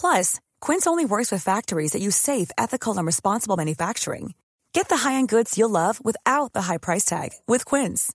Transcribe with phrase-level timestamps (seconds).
[0.00, 4.32] Plus, Quince only works with factories that use safe, ethical, and responsible manufacturing.
[4.72, 8.12] Get the high-end goods you'll love without the high price tag with Quince.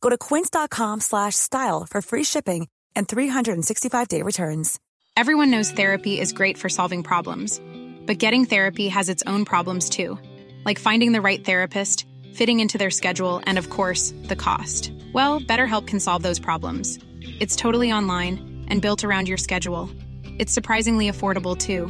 [0.00, 4.80] Go to quince.com slash style for free shipping and 365-day returns.
[5.16, 7.60] Everyone knows therapy is great for solving problems,
[8.06, 10.18] but getting therapy has its own problems too,
[10.64, 14.92] like finding the right therapist, fitting into their schedule, and of course, the cost.
[15.12, 16.98] Well, BetterHelp can solve those problems.
[17.40, 19.90] It's totally online and built around your schedule.
[20.38, 21.86] It's surprisingly affordable too.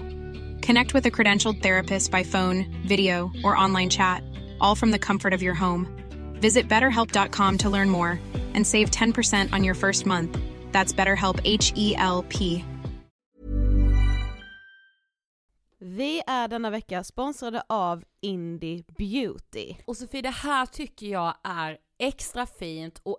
[0.67, 4.23] Connect with a credentialed therapist by phone, video, or online chat,
[4.61, 5.87] all from the comfort of your home.
[6.41, 8.19] Visit betterhelp.com to learn more
[8.55, 10.39] and save 10% on your first month.
[10.73, 12.65] That's BetterHelp H E L P.
[15.81, 19.75] Vi är denna vecka sponsrade av Indie Beauty.
[19.85, 23.19] Och Sofie, det här tycker jag är extra fint och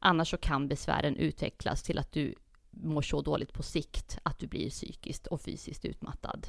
[0.00, 2.34] Annars så kan besvären utvecklas till att du
[2.70, 6.46] mår så dåligt på sikt att du blir psykiskt och fysiskt utmattad.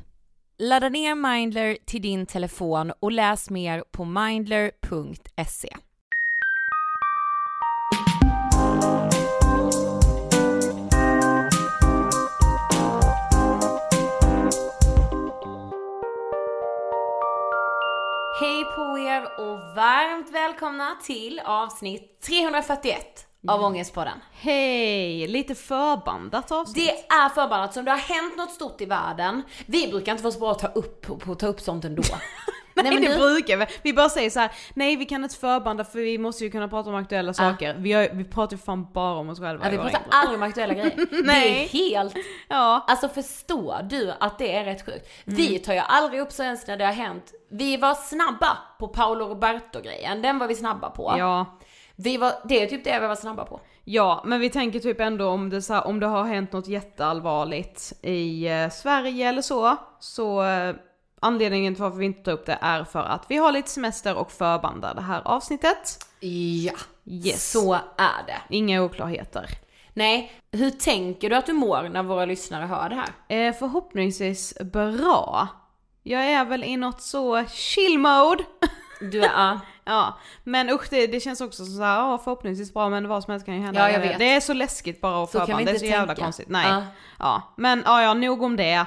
[0.57, 5.75] Ladda ner Mindler till din telefon och läs mer på mindler.se.
[18.41, 24.19] Hej på er och varmt välkomna till avsnitt 341 av Ångestpodden.
[24.31, 25.27] Hej!
[25.27, 26.85] Lite förbandat avsnitt.
[26.85, 29.41] Det är förbandat, som det har hänt något stort i världen.
[29.65, 32.03] Vi brukar inte vara så bra att ta upp, på, ta upp sånt ändå.
[32.73, 33.65] Nej, men det nu- brukar vi.
[33.81, 36.67] Vi bara säger så här: nej vi kan inte förbanda för vi måste ju kunna
[36.67, 37.73] prata om aktuella saker.
[37.77, 40.43] Vi, har, vi pratar ju fan bara om oss själva Ja, vi pratar aldrig om
[40.43, 40.95] aktuella grejer.
[41.09, 41.67] Det är Nej.
[41.67, 42.13] helt...
[42.47, 42.85] Ja.
[42.87, 45.07] Alltså förstår du att det är rätt sjukt?
[45.25, 47.33] Vi tar ju aldrig upp så ens när det har hänt.
[47.51, 51.15] Vi var snabba på Paolo Roberto-grejen, den var vi snabba på.
[51.17, 51.45] Ja.
[52.03, 53.59] Vi var, det är typ det vi var snabba på.
[53.83, 56.67] Ja, men vi tänker typ ändå om det, så här, om det har hänt något
[56.67, 60.75] jätteallvarligt i eh, Sverige eller så, så eh,
[61.19, 64.15] anledningen till varför vi inte tar upp det är för att vi har lite semester
[64.17, 66.05] och förbandar det här avsnittet.
[66.19, 66.73] Ja,
[67.05, 67.51] Yes.
[67.51, 68.41] så är det.
[68.55, 69.45] Inga oklarheter.
[69.93, 73.09] Nej, hur tänker du att du mår när våra lyssnare hör det här?
[73.47, 75.47] Eh, förhoppningsvis bra.
[76.03, 78.43] Jag är väl i något så chill mode.
[79.11, 79.59] Du är,
[79.89, 80.17] ja.
[80.43, 83.45] Men usch det, det känns också som såhär, ja förhoppningsvis bra men vad som helst
[83.45, 83.79] kan ju hända.
[83.79, 84.19] Ja, jag vet.
[84.19, 86.21] Det är så läskigt bara att Så förbanda, det är så jävla tänka.
[86.21, 86.49] konstigt.
[86.49, 86.67] Nej.
[86.69, 86.83] Ja.
[87.19, 88.85] Ja, men ja, ja, nog om det.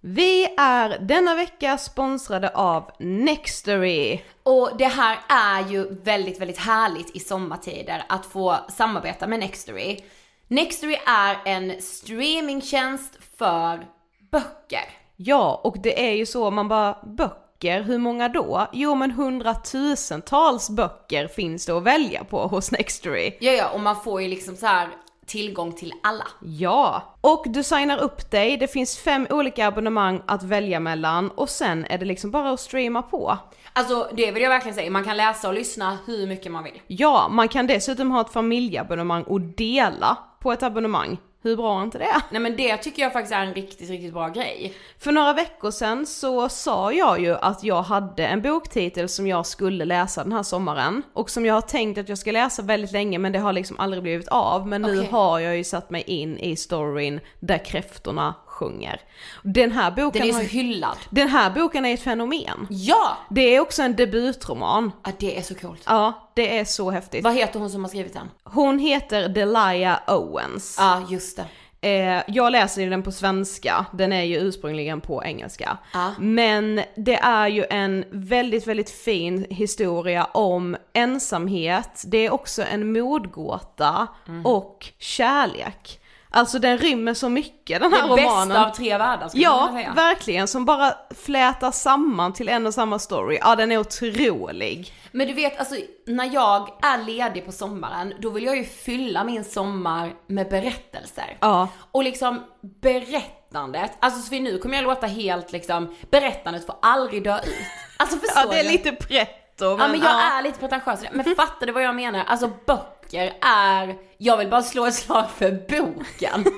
[0.00, 4.20] Vi är denna vecka sponsrade av Nextory.
[4.42, 10.00] Och det här är ju väldigt, väldigt härligt i sommartider att få samarbeta med Nextory.
[10.48, 13.86] Nextory är en streamingtjänst för
[14.32, 14.84] böcker.
[15.16, 18.66] Ja, och det är ju så, man bara böcker, hur många då?
[18.72, 23.36] Jo men hundratusentals böcker finns det att välja på hos Nextory.
[23.40, 24.88] Ja, ja, och man får ju liksom så här
[25.26, 26.26] tillgång till alla.
[26.40, 31.48] Ja, och du signar upp dig, det finns fem olika abonnemang att välja mellan och
[31.48, 33.38] sen är det liksom bara att streama på.
[33.72, 36.80] Alltså det vill jag verkligen säga, man kan läsa och lyssna hur mycket man vill.
[36.86, 41.18] Ja, man kan dessutom ha ett familjeabonnemang och dela på ett abonnemang.
[41.46, 42.22] Hur bra är inte det?
[42.30, 44.74] Nej men det tycker jag faktiskt är en riktigt, riktigt bra grej.
[44.98, 49.46] För några veckor sedan så sa jag ju att jag hade en boktitel som jag
[49.46, 51.02] skulle läsa den här sommaren.
[51.12, 53.80] Och som jag har tänkt att jag ska läsa väldigt länge men det har liksom
[53.80, 54.68] aldrig blivit av.
[54.68, 55.10] Men nu Okej.
[55.10, 59.00] har jag ju satt mig in i storyn där kräftorna sjunger.
[59.42, 60.96] Den här boken, Den är har så ju- hyllad.
[61.10, 62.66] den här boken är ett fenomen.
[62.70, 63.16] Ja!
[63.30, 64.92] Det är också en debutroman.
[65.04, 65.82] Ja det är så coolt.
[65.86, 67.24] Ja, det är så häftigt.
[67.24, 68.30] Vad heter hon som har skrivit den?
[68.44, 70.76] Hon heter Delia Owens.
[70.78, 71.44] Ja just det.
[71.80, 75.78] Eh, jag läser ju den på svenska, den är ju ursprungligen på engelska.
[75.92, 76.12] Ja.
[76.18, 82.92] Men det är ju en väldigt, väldigt fin historia om ensamhet, det är också en
[82.92, 84.46] mordgåta Mm.
[84.46, 86.00] och kärlek.
[86.36, 88.48] Alltså den rymmer så mycket den Det här romanen.
[88.48, 89.92] bästa av tre världar skulle man Ja, kunna säga.
[89.92, 90.94] verkligen, som bara
[91.24, 93.38] flätar samman till en och samma story.
[93.42, 94.92] Ja, den är otrolig.
[95.12, 95.74] Men du vet, alltså
[96.06, 101.36] när jag är ledig på sommaren, då vill jag ju fylla min sommar med berättelser.
[101.40, 101.68] Ja.
[101.92, 102.42] Och liksom
[102.82, 107.54] berättandet, alltså Sofie nu kommer jag låta helt liksom, berättandet får aldrig dö ut.
[107.98, 108.70] Alltså förstår Ja, det är du?
[108.70, 109.64] lite pretto.
[109.64, 110.38] Ja men jag ja.
[110.38, 111.08] är lite pretentiös det.
[111.12, 112.24] Men fattar du vad jag menar?
[112.26, 112.95] Alltså böcker
[113.40, 116.44] är, jag vill bara slå ett slag för boken.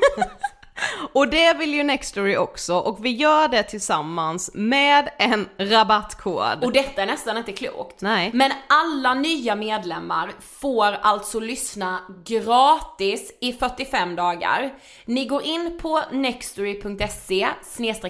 [1.12, 6.64] Och det vill ju Nextory också och vi gör det tillsammans med en rabattkod.
[6.64, 8.00] Och detta är nästan inte klokt.
[8.00, 8.30] Nej.
[8.34, 14.74] Men alla nya medlemmar får alltså lyssna gratis i 45 dagar.
[15.04, 17.48] Ni går in på nextory.se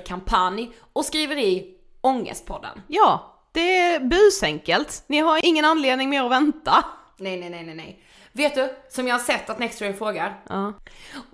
[0.06, 2.82] kampanj och skriver i Ångestpodden.
[2.88, 5.04] Ja, det är busenkelt.
[5.06, 6.84] Ni har ingen anledning mer att vänta.
[7.16, 8.02] Nej, nej, nej, nej, nej.
[8.38, 10.40] Vet du, som jag har sett att Nextory frågar.
[10.48, 10.72] Ja.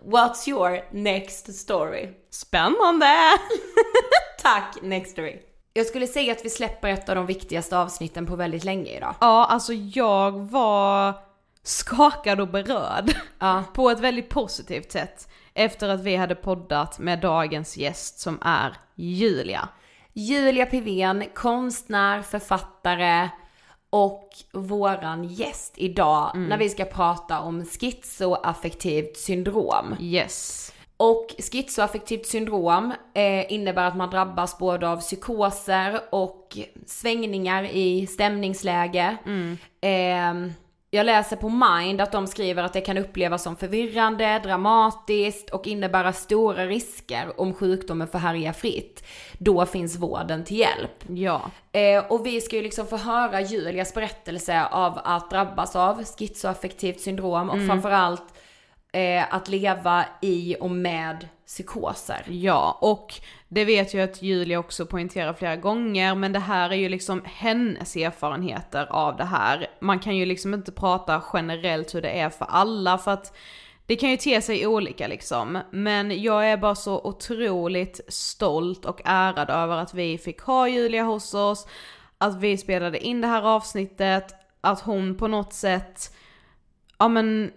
[0.04, 2.08] What's your next story?
[2.30, 3.06] Spännande!
[4.42, 5.38] Tack Nextory.
[5.72, 9.14] Jag skulle säga att vi släpper ett av de viktigaste avsnitten på väldigt länge idag.
[9.20, 11.14] Ja, alltså jag var
[11.62, 13.16] skakad och berörd.
[13.38, 13.64] Ja.
[13.74, 15.28] På ett väldigt positivt sätt.
[15.54, 19.68] Efter att vi hade poddat med dagens gäst som är Julia.
[20.12, 23.28] Julia Pivén, konstnär, författare
[23.94, 29.96] och våran gäst idag när vi ska prata om schizoaffektivt syndrom.
[30.00, 30.72] Yes.
[30.96, 39.16] Och schizoaffektivt syndrom eh, innebär att man drabbas både av psykoser och svängningar i stämningsläge.
[39.80, 40.34] Eh,
[40.94, 45.66] Jag läser på Mind att de skriver att det kan upplevas som förvirrande, dramatiskt och
[45.66, 49.04] innebära stora risker om sjukdomen får härja fritt.
[49.38, 51.04] Då finns vården till hjälp.
[51.08, 51.50] Ja.
[51.72, 57.00] Eh, och vi ska ju liksom få höra Julias berättelse av att drabbas av schizoaffektivt
[57.00, 58.34] syndrom och framförallt
[58.92, 62.22] eh, att leva i och med psykoser.
[62.28, 63.14] Ja, och
[63.48, 67.22] det vet jag att Julia också poängterar flera gånger, men det här är ju liksom
[67.24, 69.66] hennes erfarenheter av det här.
[69.80, 73.36] Man kan ju liksom inte prata generellt hur det är för alla, för att
[73.86, 75.58] det kan ju te sig olika liksom.
[75.70, 81.02] Men jag är bara så otroligt stolt och ärad över att vi fick ha Julia
[81.02, 81.66] hos oss,
[82.18, 86.14] att vi spelade in det här avsnittet, att hon på något sätt,
[86.98, 87.52] ja men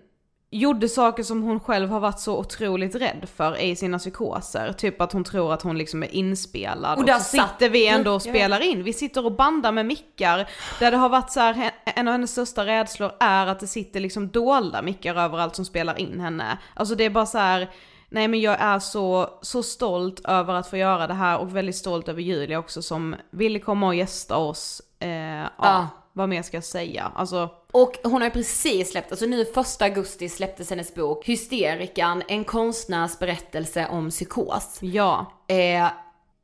[0.50, 4.74] gjorde saker som hon själv har varit så otroligt rädd för i sina psykoser.
[4.74, 6.94] Typ att hon tror att hon liksom är inspelad.
[6.94, 8.84] Och Och, där så sitter vi ändå och spelar in.
[8.84, 10.50] Vi sitter och bandar med mickar.
[10.80, 14.00] Där det har varit så här, en av hennes största rädslor är att det sitter
[14.00, 16.58] liksom dolda mickar överallt som spelar in henne.
[16.74, 17.70] Alltså det är bara så här.
[18.10, 21.76] Nej men jag är så, så stolt över att få göra det här och väldigt
[21.76, 24.82] stolt över Julia också som ville komma och gästa oss.
[25.00, 25.88] Eh, ja, Ja.
[26.18, 27.12] Vad mer ska jag säga?
[27.16, 32.24] Alltså, Och hon har ju precis släppt, alltså nu första augusti släpptes hennes bok Hysterikan,
[32.28, 34.78] en konstnärs berättelse om psykos.
[34.82, 35.32] ja.
[35.48, 35.88] Eh,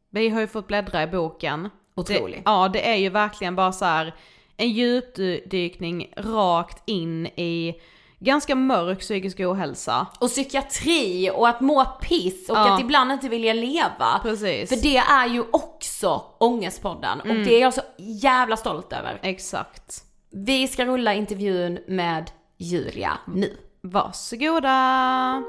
[0.09, 1.69] Vi har ju fått bläddra i boken.
[1.95, 2.37] Otrolig.
[2.37, 4.15] Det, ja, det är ju verkligen bara så här
[4.57, 7.75] en djupdykning rakt in i
[8.23, 10.07] ganska mörk psykisk ohälsa.
[10.19, 12.73] och psykiatri och att må piss och Ja.
[12.73, 14.19] att ibland inte vilja leva.
[14.21, 14.69] Precis.
[14.69, 19.19] För det är ju också Ångestpodden och det är jag så jävla stolt över.
[19.23, 20.03] Exakt.
[20.31, 23.57] Vi ska rulla intervjun med Julia nu.
[23.81, 25.43] Varsågoda!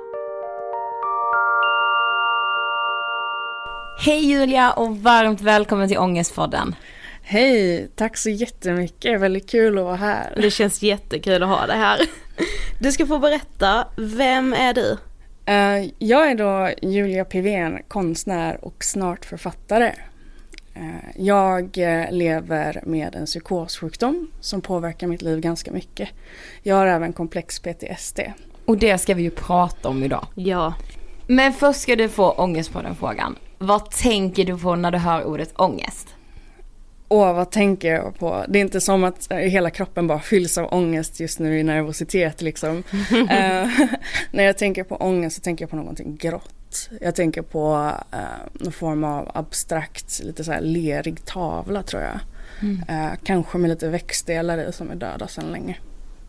[3.99, 6.75] Hej Julia och varmt välkommen till Ångestpodden.
[7.27, 9.21] Hej, tack så jättemycket.
[9.21, 10.35] Väldigt kul att vara här.
[10.37, 12.01] Det känns jättekul att ha det här.
[12.79, 14.97] Du ska få berätta, vem är du?
[15.47, 19.93] Eh, jag är då Julia Pivén, konstnär och snart författare.
[20.75, 26.09] Eh, jag eh, lever med en psykossjukdom som påverkar mitt liv ganska mycket.
[26.63, 28.21] Jag har även komplex PTSD.
[28.65, 30.27] Och det ska vi ju prata om idag.
[30.35, 30.75] Ja.
[31.27, 33.37] Men först ska du få Ångestpodden-frågan.
[33.59, 36.14] Vad tänker du på när du hör ordet ångest?
[37.15, 38.45] Åh, vad tänker jag på?
[38.49, 41.63] Det är inte som att eh, hela kroppen bara fylls av ångest just nu i
[41.63, 42.83] nervositet liksom.
[43.31, 43.69] Eh,
[44.31, 46.91] när jag tänker på ångest så tänker jag på någonting grått.
[47.01, 48.19] Jag tänker på uh,
[48.53, 52.19] någon form av abstrakt, lite så här lerig tavla tror jag.
[52.89, 55.77] Eh, kanske med lite växtdelar i som är döda sedan länge.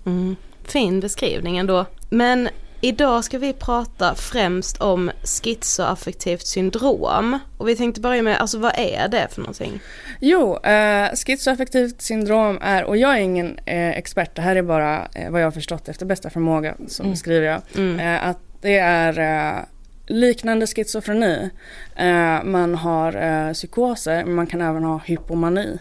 [0.05, 0.35] Mm.
[0.63, 1.85] Fin beskrivning ändå.
[2.09, 2.49] Men
[2.81, 7.39] idag ska vi prata främst om schizoaffektivt syndrom.
[7.57, 9.79] Och vi tänkte börja med, alltså vad är det för någonting?
[10.19, 15.07] Jo, eh, schizoaffektivt syndrom är, och jag är ingen eh, expert, det här är bara
[15.15, 17.61] eh, vad jag har förstått efter bästa förmåga, så beskriver jag,
[17.99, 19.63] eh, att det är eh,
[20.07, 21.49] liknande schizofreni.
[21.95, 25.77] Eh, man har eh, psykoser, men man kan även ha hypomani.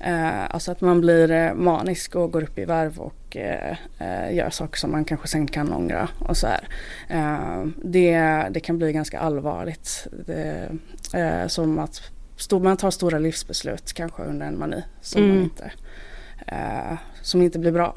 [0.00, 3.76] Eh, alltså att man blir eh, manisk och går upp i varv och eh,
[4.32, 6.68] gör saker som man kanske sen kan ångra och så här.
[7.08, 8.18] Eh, det,
[8.50, 10.06] det kan bli ganska allvarligt.
[10.26, 10.68] Det,
[11.48, 12.02] som att
[12.36, 15.70] stor, man tar stora livsbeslut kanske under en mani som, man inte,
[17.22, 17.96] som inte blir bra.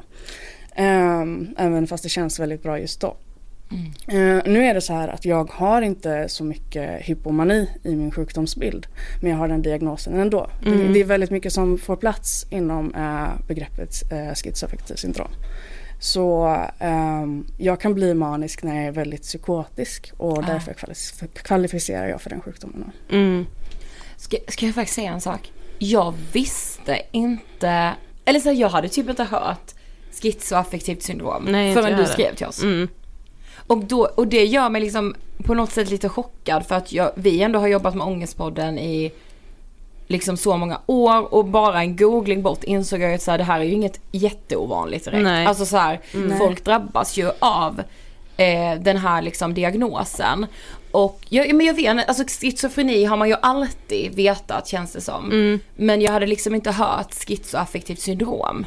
[1.56, 3.16] Även fast det känns väldigt bra just då.
[4.08, 8.10] Eh, nu är det så här att jag har inte så mycket hypomani i min
[8.10, 8.86] sjukdomsbild.
[9.20, 10.50] Men jag har den diagnosen ändå.
[10.64, 15.28] Det, det är väldigt mycket som får plats inom eh, begreppet eh, schizoaffektivt syndrom.
[16.00, 22.08] Så ehm, jag kan bli manisk när jag är väldigt psykotisk och därför kvalis- kvalificerar
[22.08, 22.90] jag för den sjukdomen.
[23.10, 23.46] Mm.
[24.16, 25.52] Ska, ska jag faktiskt säga en sak?
[25.78, 27.92] Jag visste inte,
[28.24, 29.74] eller så här, jag hade typ inte hört
[30.22, 32.62] schizoaffektivt syndrom Nej, förrän du skrev till oss.
[32.62, 32.88] Mm.
[33.66, 37.10] Och, då, och det gör mig liksom på något sätt lite chockad för att jag,
[37.14, 39.12] vi ändå har jobbat med Ångestpodden i
[40.06, 43.64] liksom så många år och bara en googling bort insåg jag att det här är
[43.64, 45.22] ju inget jätteovanligt direkt.
[45.22, 45.46] Nej.
[45.46, 46.00] Alltså så här,
[46.38, 47.82] folk drabbas ju av
[48.36, 50.46] eh, den här liksom diagnosen.
[50.90, 55.28] Och jag, men jag vet alltså schizofreni har man ju alltid vetat känns det som.
[55.76, 58.66] Men jag hade liksom inte hört schizoaffektivt syndrom.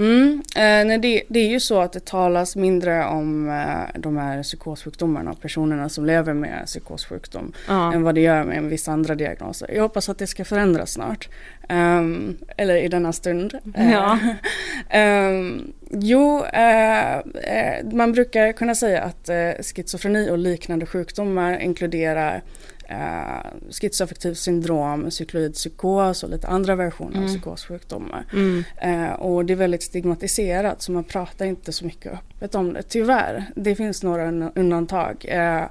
[0.00, 4.16] Mm, eh, nej, det, det är ju så att det talas mindre om eh, de
[4.16, 7.92] här psykossjukdomarna och personerna som lever med psykossjukdom Ja.
[7.94, 9.70] än vad det gör med vissa andra diagnoser.
[9.74, 11.28] Jag hoppas att det ska förändras snart.
[11.68, 13.58] Ehm, eller i denna stund.
[13.92, 14.18] Ja.
[14.90, 22.42] ehm, jo, eh, eh, man brukar kunna säga att eh, schizofreni och liknande sjukdomar inkluderar
[22.90, 27.24] eh, schizoaffektivt syndrom, cykloid psykos och lite andra versioner Mm.
[27.24, 28.24] av psykossjukdomar.
[28.76, 32.82] Eh, och det är väldigt stigmatiserat så man pratar inte så mycket öppet om det,
[32.82, 33.44] tyvärr.
[33.56, 35.24] Det finns några un- undantag.
[35.28, 35.62] Eh,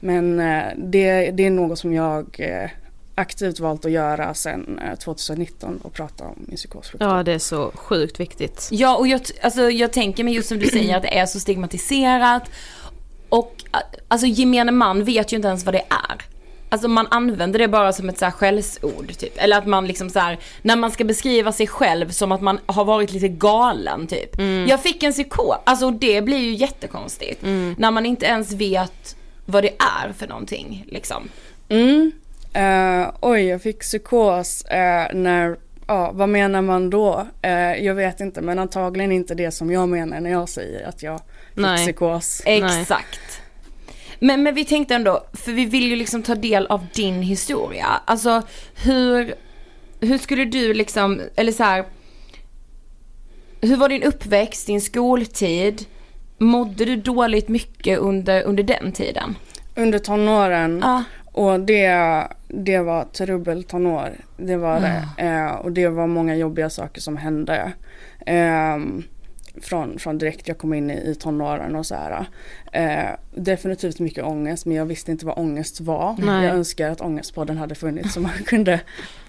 [0.00, 2.70] men eh, det, det är något som jag eh,
[3.14, 7.08] aktivt valt att göra sedan eh, 2019 och prata om min psykossjukdom.
[7.10, 8.68] Ja det är så sjukt viktigt.
[8.70, 11.40] Ja och jag, alltså, jag tänker mig just som du säger att det är så
[11.40, 12.42] stigmatiserat
[13.28, 13.64] och
[14.08, 16.35] alltså gemene man vet ju inte ens vad det är.
[16.68, 19.32] Alltså man använder det bara som ett så här skällsord typ.
[19.36, 22.58] Eller att man liksom så här, när man ska beskriva sig själv som att man
[22.66, 24.40] har varit lite galen typ.
[24.68, 27.42] Jag fick en psykos, alltså det blir ju jättekonstigt.
[27.76, 31.28] När man inte ens vet vad det är för någonting liksom.
[31.68, 32.12] Mm.
[32.52, 35.56] Eh, oj, jag fick psykos eh, när,
[35.86, 37.26] ja vad menar man då?
[37.42, 41.02] Eh, jag vet inte men antagligen inte det som jag menar när jag säger att
[41.02, 41.18] jag
[41.54, 41.78] fick Nej.
[41.78, 42.42] psykos.
[42.44, 43.40] Exakt.
[44.20, 47.86] Men, men vi tänkte ändå, för vi vill ju liksom ta del av din historia.
[48.04, 48.42] Alltså
[48.84, 49.34] hur,
[50.00, 51.84] hur skulle du liksom, eller så här.
[53.60, 55.84] Hur var din uppväxt, din skoltid?
[56.38, 59.36] Mådde du dåligt mycket under, under den tiden?
[59.76, 61.04] Under tonåren Ja.
[61.32, 61.88] och det,
[62.48, 64.16] det var trubbeltonår.
[64.36, 65.22] Det var det.
[65.26, 67.72] Eh, och det var många jobbiga saker som hände.
[68.26, 69.02] Ehm,
[69.60, 72.26] från, från direkt jag kom in i, i tonåren och så här.
[72.72, 76.16] Eh, definitivt mycket ångest men jag visste inte vad ångest var.
[76.18, 76.46] Nej.
[76.46, 78.80] Jag önskar att ångestpodden hade funnits så man kunde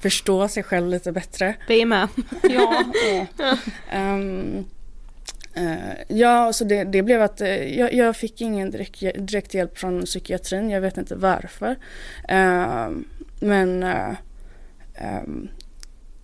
[0.02, 1.56] förstå sig själv lite bättre.
[1.68, 2.08] Vi är med.
[2.50, 2.84] Ja.
[3.92, 4.66] Ehm,
[5.54, 9.78] eh, ja, så det, det blev att eh, jag, jag fick ingen direkt, direkt hjälp
[9.78, 10.70] från psykiatrin.
[10.70, 11.76] Jag vet inte varför.
[12.28, 13.06] Ehm,
[13.40, 14.14] men eh,
[14.96, 15.50] ehm,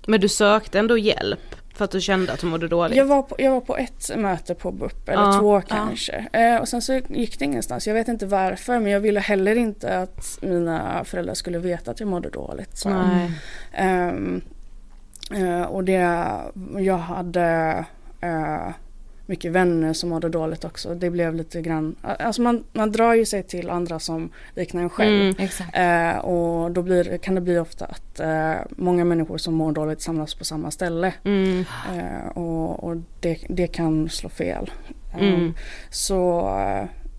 [0.07, 2.98] Men du sökte ändå hjälp för att du kände att du mådde dåligt?
[2.98, 6.27] jag, var på, jag var på ett möte på BUP, eller Ja, två kanske.
[6.34, 7.88] Eh, och sen så gick det ingenstans.
[7.88, 12.00] Jag vet inte varför men jag ville heller inte att mina föräldrar skulle veta att
[12.00, 12.77] jag mådde dåligt.
[12.77, 12.89] Så.
[13.74, 14.42] Ehm,
[15.32, 16.27] eh, och det,
[16.77, 17.86] jag hade
[18.22, 18.68] eh,
[19.25, 20.96] mycket vänner som mådde dåligt också.
[20.96, 24.89] Det blev lite grann, alltså man, man drar ju sig till andra som liknar en
[24.89, 25.36] själv.
[25.39, 26.12] Mm.
[26.13, 30.02] Eh, och då blir, kan det bli ofta att eh, många människor som mår dåligt
[30.02, 31.13] samlas på samma ställe.
[31.24, 31.60] Mm.
[31.95, 34.71] Eh, och och det, det kan slå fel.
[35.13, 35.54] Eh, Mm.
[35.89, 36.50] Så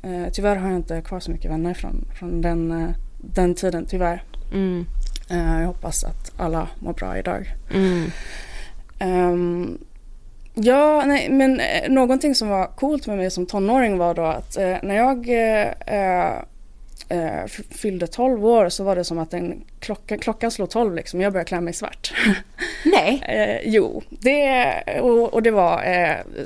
[0.02, 3.86] eh, tyvärr har jag inte kvar så mycket vänner från, från den, eh, den tiden,
[3.86, 4.22] tyvärr.
[4.52, 4.86] Mm.
[5.28, 7.54] Jag hoppas att alla mår bra idag.
[7.70, 8.10] Mm.
[10.54, 14.56] Ja, nej, men eh, någonting som var coolt med mig som tonåring var då att
[14.56, 16.36] eh, när jag eh,
[17.08, 21.20] eh, fyllde 12 år så var det som att en klocka, klockan slog 12 liksom.
[21.20, 22.14] Jag började klä mig svart.
[22.84, 23.22] Nej.
[23.28, 25.84] Eh, jo, det, och, och det var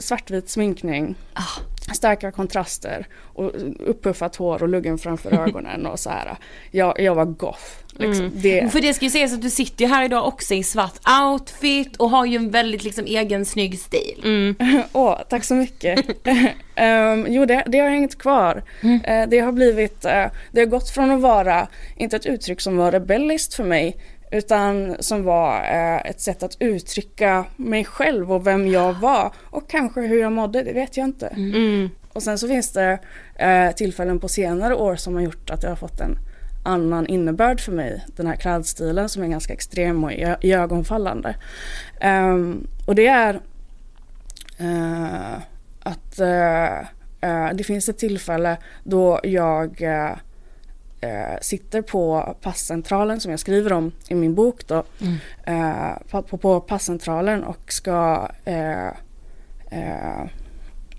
[0.00, 1.14] svartvit sminkning,
[1.94, 6.36] starka kontraster och uppuffat hår och luggen framför ögonen och så här.
[6.70, 7.62] Jag, jag var goth.
[8.00, 8.30] Liksom.
[8.34, 11.00] Det, För det ska ju sägas att du sitter ju här idag också i svart
[11.22, 14.54] outfit och har ju en väldigt liksom egen snygg stil.
[14.92, 16.06] Åh, tack så mycket.
[16.74, 18.62] Ehm, jo, det, det har hängt kvar.
[19.04, 22.76] Eh, det har blivit, eh, det har gått från att vara, inte ett uttryck som
[22.76, 23.96] var rebelliskt för mig,
[24.30, 29.32] utan som var eh, ett sätt att uttrycka mig själv och vem jag var.
[29.50, 31.26] Och kanske hur jag mådde, det vet jag inte.
[31.26, 31.90] Mm.
[32.12, 32.98] Och sen så finns det
[33.34, 36.18] eh, tillfällen på senare år som har gjort att jag har fått en
[36.64, 38.04] annan innebörd för mig.
[38.16, 41.36] Den här klädstilen som är ganska extrem och iögonfallande.
[42.00, 43.40] Ehm, och det är
[44.58, 45.38] eh,
[45.80, 46.16] att
[47.54, 49.82] det finns ett tillfälle då jag
[51.00, 54.84] eh, sitter på passcentralen som jag skriver om i min bok då.
[55.44, 58.86] Eh, på, på, passcentralen och ska eh,
[59.70, 60.24] eh,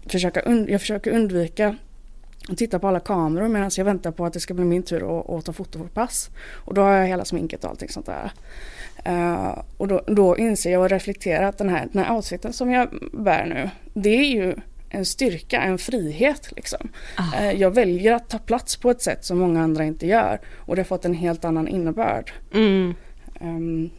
[0.05, 1.75] försöka und- jag försöker undvika
[2.49, 5.19] att titta på alla kameror medan jag väntar på att det ska bli min tur
[5.19, 6.29] att, att ta foto på pass.
[6.51, 8.31] Och då har jag hela sminket och allting sånt där.
[9.05, 12.71] Eh, och då, då inser jag och reflekterar att den här, den här outfiten som
[12.71, 14.55] jag bär nu, det är ju
[14.89, 16.89] en styrka, en frihet liksom.
[17.37, 20.39] Eh, jag väljer att ta plats på ett sätt som många andra inte gör.
[20.55, 22.31] Och det har fått en helt annan innebörd.
[22.53, 22.93] Mm.
[23.41, 23.89] Ehm,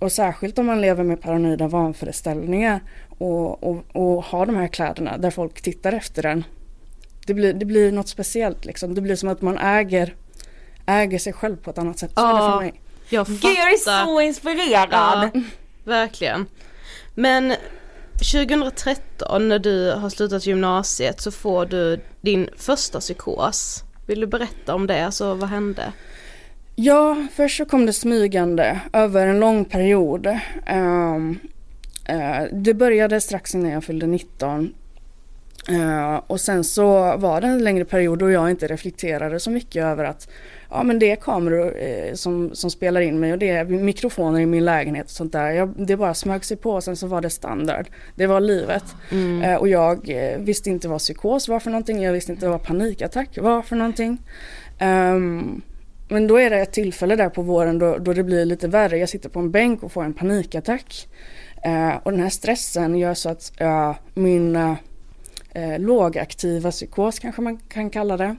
[0.00, 5.18] och särskilt om man lever med paranoida vanföreställningar och, och, och har de här kläderna
[5.18, 6.44] där folk tittar efter den.
[7.26, 8.94] Det blir, det blir något speciellt liksom.
[8.94, 10.14] Det blir som att man äger,
[10.86, 12.10] äger sig själv på ett annat sätt.
[12.14, 12.52] Så är det Ja.
[12.52, 12.80] för mig.
[13.08, 14.04] Jag Gud jag är fattar.
[14.04, 14.88] så inspirerad.
[14.92, 15.30] Ja,
[15.84, 16.46] verkligen.
[17.14, 17.54] Men
[18.18, 23.84] 2013 när du har slutat gymnasiet så får du din första psykos.
[24.06, 25.06] Vill du berätta om det?
[25.06, 25.92] Alltså vad hände?
[26.76, 30.26] Ja, först så kom det smygande över en lång period.
[30.72, 31.38] Um,
[32.10, 34.74] uh, det började strax innan jag fyllde 19.
[35.70, 39.50] Uh, eh, och sen så var det en längre period då jag inte reflekterade så
[39.50, 40.28] mycket över att
[40.74, 44.40] ja men det är kameror eh, som, som spelar in mig och det är mikrofoner
[44.40, 45.50] i min lägenhet och sånt där.
[45.50, 47.86] Jag, det bara smög sig på sen så var det standard.
[48.14, 48.84] Det var livet.
[49.10, 49.42] Mm.
[49.42, 52.02] Eh, och jag eh, visste inte vad psykos var för någonting.
[52.02, 54.18] Jag visste inte vad panikattack var för någonting.
[54.78, 55.62] Ehm,
[56.08, 58.98] men då är det ett tillfälle där på våren då, då det blir lite värre.
[58.98, 61.08] Jag sitter på en bänk och får en panikattack.
[61.64, 63.52] Eh, och den här stressen gör så att
[64.14, 64.56] min
[65.54, 68.36] eh, lågaktiva psykos kanske man kan kalla det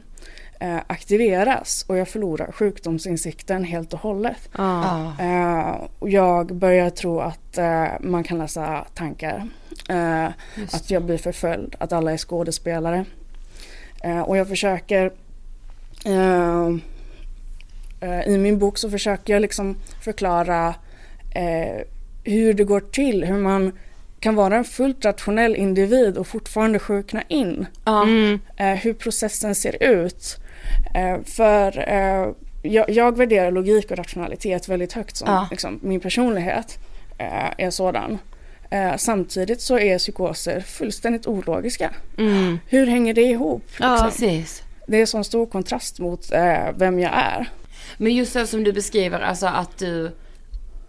[0.59, 4.49] eh, aktiveras och jag förlorar sjukdomsinsikten helt och hållet.
[4.57, 5.13] Ja.
[5.19, 9.47] Eh, och jag börjar tro att eh, man kan läsa tankar.
[9.89, 10.25] Eh,
[10.71, 13.05] att jag blir förföljd, att alla är skådespelare.
[14.03, 15.11] Eh, och jag försöker
[16.05, 16.67] eh,
[18.01, 20.75] eh, I min bok så försöker jag liksom förklara
[21.35, 21.81] eh,
[22.23, 23.71] hur det går till, hur man
[24.19, 27.65] kan vara en fullt rationell individ och fortfarande sjukna in.
[28.57, 30.37] Eh, hur processen ser ut.
[30.93, 32.29] Eh, för eh,
[32.61, 35.47] jag, jag värderar logik och rationalitet väldigt högt som Ja.
[35.51, 36.79] liksom, min personlighet
[37.17, 38.17] eh, är sådan.
[38.97, 41.91] Samtidigt så är psykoser fullständigt ologiska.
[42.17, 42.59] Mm.
[42.67, 43.63] Hur hänger det ihop?
[43.79, 44.63] Ja, precis.
[44.87, 46.31] Det är sån stor kontrast mot
[46.75, 47.49] vem jag är.
[47.97, 50.11] Men just så som du beskriver, alltså att du,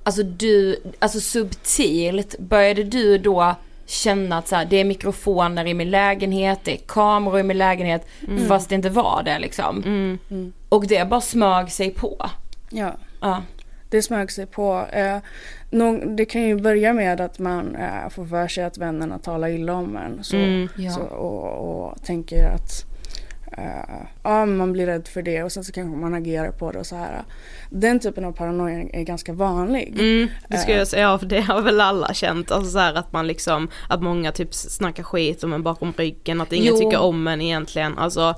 [0.02, 3.54] alltså du, alltså subtilt, började du då
[3.87, 7.59] känna att så här, det är mikrofoner i min lägenhet, det är kameror i min
[7.59, 8.07] lägenhet,
[8.49, 9.83] fast det inte var det liksom.
[9.83, 10.53] Mm.
[10.68, 12.31] Och det bara smög sig på.
[12.70, 12.92] Ja.
[13.20, 13.42] Ja.
[13.90, 14.87] Det smög sig på.
[14.92, 15.16] Eh,
[15.70, 19.49] någon, det kan ju börja med att man eh, får för sig att vännerna talar
[19.49, 20.25] illa om en.
[20.25, 20.90] Så, Mm, ja.
[20.90, 22.85] så, och, och tänker att
[23.56, 26.78] eh, ja, man blir rädd för det och sen så kanske man agerar på det
[26.78, 27.22] och så här.
[27.70, 29.94] Den typen av paranoia är ganska vanlig.
[29.98, 30.78] Mm, det skulle Eh.
[30.78, 32.50] jag säga, ja, för det har väl alla känt.
[32.50, 36.40] Alltså så här att man liksom, att många typ snackar skit om en bakom ryggen,
[36.40, 36.76] att ingen Jo.
[36.78, 37.98] tycker om en egentligen.
[37.98, 38.34] Alltså,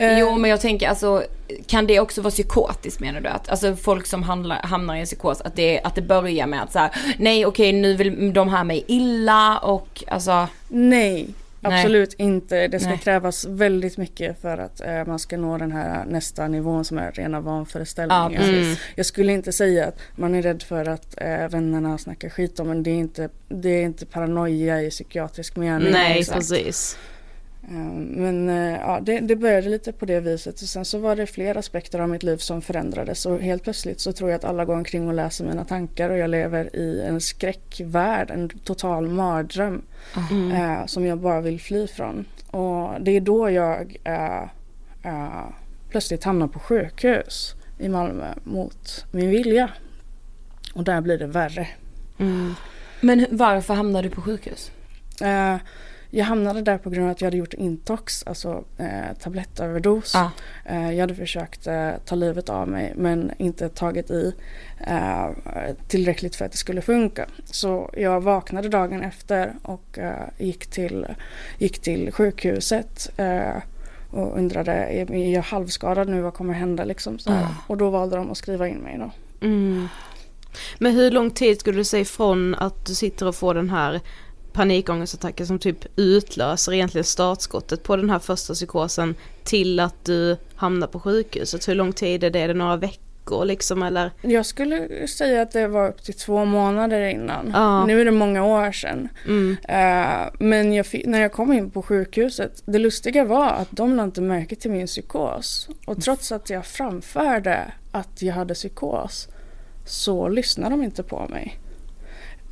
[0.00, 1.22] Eh, Jo men jag tänker alltså,
[1.66, 3.28] kan det också vara psykotiskt menar du?
[3.28, 6.62] Att, alltså folk som handlar, hamnar i en psykos, att det, att det börjar med
[6.62, 11.28] att så här, nej okej nu vill de här mig illa och alltså, Nej,
[11.60, 11.82] Nej.
[11.82, 12.68] absolut inte.
[12.68, 12.98] Det ska Nej.
[12.98, 17.12] krävas väldigt mycket för att eh, man ska nå den här nästa nivån som är
[17.12, 18.30] rena vanföreställningar.
[18.30, 18.80] Ja, precis.
[18.94, 22.70] Jag skulle inte säga att man är rädd för att eh, vännerna snackar skit om
[22.70, 22.82] en.
[22.82, 25.92] Det är inte, det är inte paranoia i psykiatrisk mening.
[25.92, 26.38] nej Exakt.
[26.38, 26.98] precis.
[27.70, 31.16] Eh, Men eh, ja, det, det började lite på det viset och sen så var
[31.16, 34.44] det fler aspekter av mitt liv som förändrades och helt plötsligt så tror jag att
[34.44, 39.08] alla går omkring och läser mina tankar och jag lever i en skräckvärld, en total
[39.08, 39.82] mardröm
[40.30, 40.52] Mm.
[40.52, 42.24] eh, som jag bara vill fly från.
[42.50, 44.42] Och det är då jag eh,
[45.02, 45.46] eh,
[45.90, 49.70] plötsligt hamnar på sjukhus i Malmö mot min vilja.
[50.74, 51.68] Och där blir det värre.
[52.18, 52.54] Mm.
[53.00, 54.70] men varför hamnade du på sjukhus?
[56.10, 60.14] Jag hamnade där på grund av att jag hade gjort intox, alltså eh, tablettöverdos.
[60.14, 60.30] Ja.
[60.64, 64.34] Eh, jag hade försökt eh, ta livet av mig men inte tagit i
[64.86, 65.26] eh,
[65.88, 67.26] tillräckligt för att det skulle funka.
[67.44, 71.06] Så jag vaknade dagen efter och eh, gick, till,
[71.58, 73.56] gick till sjukhuset eh,
[74.10, 77.18] och undrade, är jag halvskadad nu, vad kommer hända liksom?
[77.18, 77.32] Så.
[77.32, 77.54] Ah.
[77.66, 79.10] Och då valde de att skriva in mig då.
[79.46, 79.88] Mm.
[80.78, 84.00] Men hur lång tid skulle du säga från att du sitter och får den här
[84.58, 90.86] panikångestattacken som typ utlöser egentligen startskottet på den här första psykosen till att du hamnar
[90.86, 91.68] på sjukhuset?
[91.68, 92.40] Hur lång tid är det?
[92.40, 94.10] Är det några veckor liksom eller?
[94.22, 97.50] Jag skulle säga att det var upp till två månader innan.
[97.54, 97.86] Ja.
[97.86, 99.08] Nu är det många år sedan.
[99.26, 99.56] Mm.
[99.68, 104.06] Eh, men jag, när jag kom in på sjukhuset, det lustiga var att de lade
[104.06, 105.68] inte märke till min psykos.
[105.86, 109.28] Och trots att jag framförde att jag hade psykos
[109.86, 111.58] så lyssnade de inte på mig.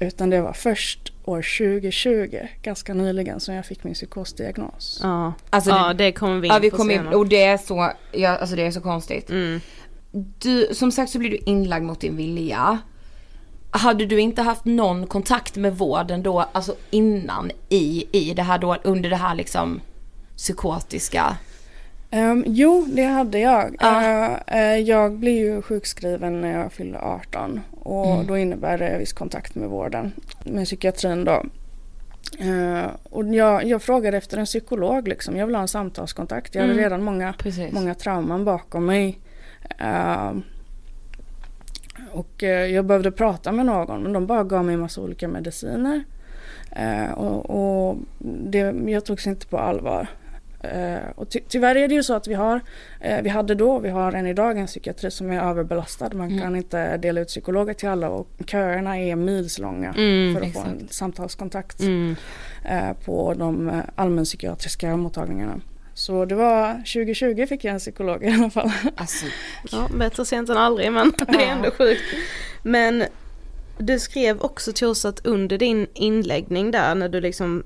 [0.01, 5.01] Utan det var först år 2020, ganska nyligen, som jag fick min psykosdiagnos.
[5.03, 7.43] Ja, Alltså ja det- det kommer vi in Ja vi på kom in, och det
[7.45, 9.31] är så, ja, alltså det är så konstigt.
[9.31, 9.61] Mm.
[10.39, 12.79] Du, som sagt så blir du inlagd mot din vilja.
[13.71, 18.59] Hade du inte haft någon kontakt med vården då, alltså innan i, i det här
[18.59, 19.81] då, under det här liksom
[20.37, 21.37] psykotiska?
[22.11, 23.77] Ehm, jo, det hade jag.
[23.81, 24.03] Ja.
[24.49, 28.27] Eh, eh, jag blev ju sjukskriven när jag fyllde 18 och Mm.
[28.27, 30.13] då innebär det viss kontakt med vården,
[30.45, 31.45] med psykiatrin då.
[32.39, 35.37] Eh, och jag, jag frågade efter en psykolog liksom.
[35.37, 36.55] Jag vill ha en samtalskontakt.
[36.55, 36.85] Jag hade Mm.
[36.85, 37.73] redan många, Precis.
[37.73, 39.19] många trauman bakom mig.
[39.79, 40.33] Eh,
[42.13, 46.05] och jag behövde prata med någon men de bara gav mig en massa olika mediciner.
[47.15, 50.09] Och och det, jag togs inte på allvar.
[50.67, 52.61] Eh, och ty tyvärr är det ju så att vi har,
[53.01, 56.11] eh, vi hade då, vi har än idag en psykiatri som är överbelastad.
[56.15, 56.41] Man Mm.
[56.43, 60.67] kan inte dela ut psykologer till alla och köerna är milslånga Mm, för att exakt.
[60.67, 62.17] få en samtalskontakt Mm.
[62.65, 65.61] eh, på de allmänpsykiatriska mottagningarna.
[65.95, 68.71] Så det var 2020 fick jag en psykolog i alla fall.
[68.97, 69.27] Alltså,
[69.73, 72.03] Ja, bättre sent än aldrig men det är ändå sjukt.
[72.63, 73.05] Men
[73.79, 77.63] du skrev också till oss att under din inläggning där när du liksom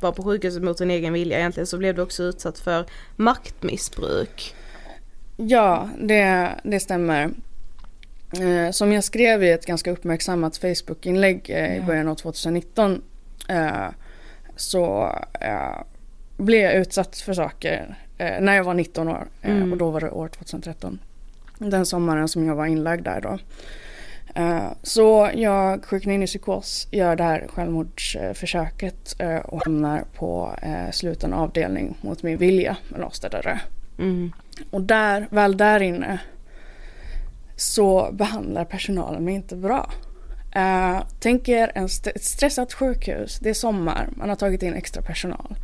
[0.00, 2.84] var på sjukhuset mot din egen vilja egentligen så blev du också utsatt för
[3.16, 4.54] maktmissbruk.
[5.36, 7.30] Ja, det, det stämmer.
[8.32, 13.02] Eh, som jag skrev i ett ganska uppmärksammat Facebook-inlägg eh, i början av 2019
[13.48, 13.86] eh,
[14.56, 15.82] så eh,
[16.36, 19.72] blev jag utsatt för saker när jag var 19 år Mm.
[19.72, 20.98] och då var det år 2013.
[21.58, 23.38] Den sommaren som jag var inlagd där då.
[24.36, 30.54] Eh, så jag sjuknar in i psykos, gör det här självmordsförsöket eh, och hamnar på
[30.62, 33.62] eh, sluten avdelning mot min vilja med dörrar.
[33.98, 34.32] Mm.
[34.70, 36.18] Och där, väl där inne
[37.56, 39.90] så behandlar personalen mig inte bra.
[40.56, 44.74] Uh, tänk er en st- ett stressat sjukhus, det är sommar, man har tagit in
[44.74, 45.54] extra personal.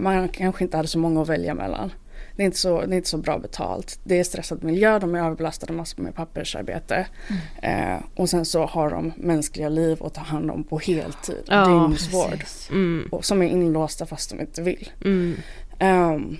[0.00, 1.92] Man kanske inte hade så många att välja mellan.
[2.36, 3.98] Det är, inte så, det är inte så bra betalt.
[4.04, 7.06] Det är stressad miljö, de är överbelastade massor med pappersarbete.
[7.62, 11.44] Eh, och sen så har de mänskliga liv att ta hand om på heltid.
[11.46, 12.44] Ja, dygnsvård.
[12.70, 13.08] Mm.
[13.12, 14.90] Och, som är inlåsta fast de inte vill.
[15.04, 15.36] Mm.
[15.78, 16.36] Ehm,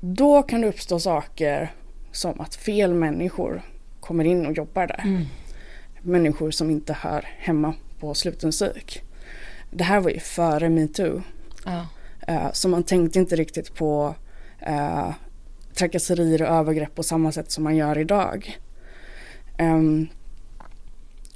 [0.00, 1.72] då kan det uppstå saker
[2.12, 3.62] som att fel människor
[4.00, 5.02] kommer in och jobbar där.
[5.04, 5.24] Mm.
[6.00, 9.02] Människor som inte hör hemma på sluten psyk.
[9.70, 11.22] Det här var ju före metoo.
[11.64, 11.86] ja.
[12.28, 14.14] Uh, så man tänkte inte riktigt på
[14.68, 15.10] uh,
[15.74, 18.58] trakasserier och övergrepp på samma sätt som man gör idag.
[19.58, 20.08] Ehm,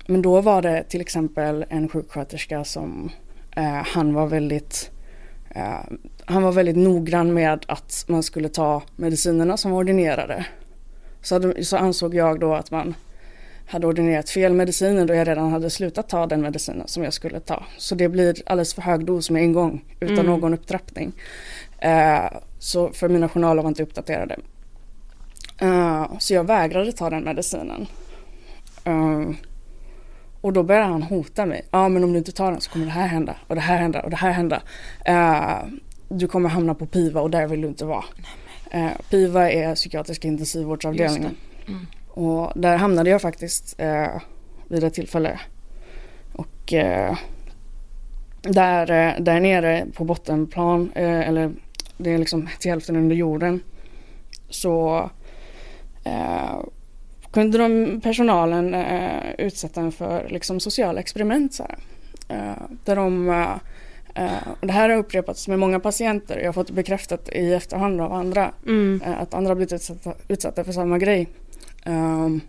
[0.06, 3.10] men då var det till exempel en sjuksköterska som
[3.56, 4.90] eh, han var väldigt
[5.50, 5.80] eh,
[6.24, 10.46] han var väldigt noggrann med att man skulle ta medicinerna som var ordinerade.
[11.22, 12.94] Så, hade, så ansåg jag då att man
[13.66, 17.40] hade ordinerat fel mediciner då jag redan hade slutat ta den medicinen som jag skulle
[17.40, 17.64] ta.
[17.78, 20.26] Så det blir alldeles för hög dos med en gång utan Mm.
[20.26, 21.12] någon upptrappning.
[21.86, 24.36] Eh, så för mina journaler var inte uppdaterade.
[25.58, 27.86] Eh, så jag vägrade ta den medicinen.
[28.84, 29.30] Eh,
[30.40, 31.64] och då började han hota mig.
[31.70, 33.76] Ja men om du inte tar den så kommer det här hända och det här
[33.76, 34.62] hända och det här hända.
[35.04, 35.58] Eh,
[36.08, 38.04] du kommer hamna på PIVA och där vill du inte vara.
[38.70, 41.36] Eh, PIVA är psykiatriska intensivvårdsavdelningen.
[41.66, 41.86] Mm.
[42.08, 44.22] Och där hamnade jag faktiskt eh,
[44.68, 45.40] vid ett tillfälle.
[46.32, 47.16] Och eh,
[48.42, 51.52] där, där nere på bottenplan, eh, eller
[51.96, 53.60] det är liksom till hälften under jorden,
[54.48, 55.10] så
[56.04, 56.60] eh,
[57.30, 61.54] kunde de, personalen eh, utsätta en för liksom, sociala experiment.
[61.54, 61.78] Så här.
[62.28, 66.38] Eh, där de, eh, eh, och det här har upprepats med många patienter.
[66.38, 69.00] Jag har fått bekräftat i efterhand av andra Mm.
[69.04, 71.28] eh, att andra har blivit utsatta, utsatta för samma grej.
[71.84, 72.40] Ehm,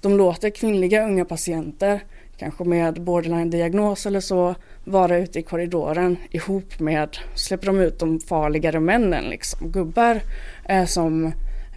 [0.00, 2.00] de låter kvinnliga unga patienter,
[2.38, 8.20] kanske med borderline-diagnos eller så, vara ute i korridoren ihop med, släpper de ut de
[8.20, 10.20] farligare männen, liksom, gubbar
[10.68, 11.26] eh, som,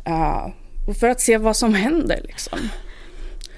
[0.05, 0.47] eh,
[0.99, 2.59] för att se vad som händer liksom.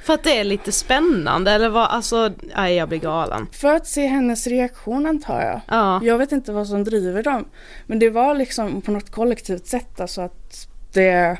[0.03, 3.47] För att det är lite spännande eller vad, alltså, nej jag blir galen.
[3.51, 5.62] För att se hennes reaktion antar jag.
[5.67, 5.99] Ja.
[6.03, 7.45] Jag vet inte vad som driver dem.
[7.85, 11.38] Men det var liksom på något kollektivt sätt alltså att det,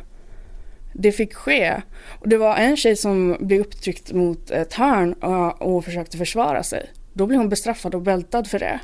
[1.02, 1.82] det fick ske.
[2.20, 6.64] Och det var en tjej som blev upptryckt mot ett hörn och, och försökte försvara
[6.64, 6.90] sig.
[7.14, 8.80] Då blev hon bestraffad och bältad för det.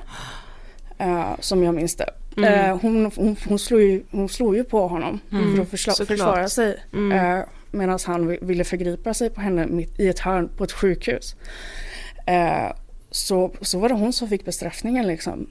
[0.97, 2.09] Eh, som jag minns det.
[2.37, 2.53] Mm.
[2.53, 6.49] Eh, hon, hon, hon, slog ju, hon slog ju på honom för att försla, försvara
[6.49, 6.77] sig.
[6.93, 7.11] Mm.
[7.39, 10.71] Eh, Medan han vi- ville förgripa sig på henne mitt i ett hörn på ett
[10.71, 11.35] sjukhus.
[12.27, 12.71] Eh,
[13.11, 15.49] så, så var det hon som fick bestraffningen liksom.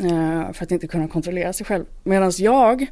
[0.00, 1.84] Eh, för att inte kunna kontrollera sig själv.
[2.04, 2.86] Medan jag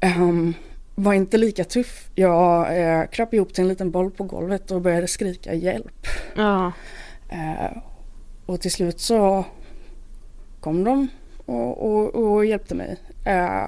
[0.00, 0.54] ehm,
[0.94, 2.10] var inte lika tuff.
[2.14, 6.06] Jag eh, kröp ihop till en liten boll på golvet och började skrika hjälp.
[6.36, 6.72] Ja.
[7.28, 7.76] Eh,
[8.46, 9.44] och till slut så
[10.60, 11.08] kom de
[11.46, 12.96] och, och, och hjälpte mig.
[13.24, 13.66] Eh,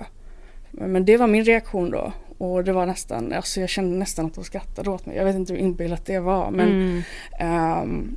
[0.71, 2.13] men det var min reaktion då.
[2.39, 5.17] Och det var nästan, alltså jag kände nästan att de skrattade åt mig.
[5.17, 6.51] Jag vet inte hur inbillat det var.
[6.51, 7.03] Men, Mm.
[7.39, 8.17] ehm,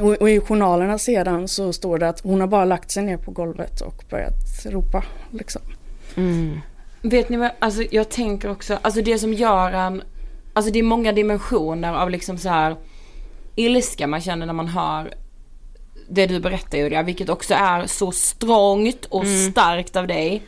[0.00, 3.16] och, och i journalerna sedan så står det att hon har bara lagt sig ner
[3.16, 5.04] på golvet och börjat ropa.
[5.30, 5.62] Liksom.
[6.16, 6.60] Mm.
[7.02, 10.02] Vet ni vad, alltså jag tänker också, alltså det som gör en,
[10.52, 12.76] alltså det är många dimensioner av liksom så här
[13.56, 15.14] ilska man känner när man hör
[16.08, 20.42] det du berättar Julia, vilket också är så strångt och starkt av dig.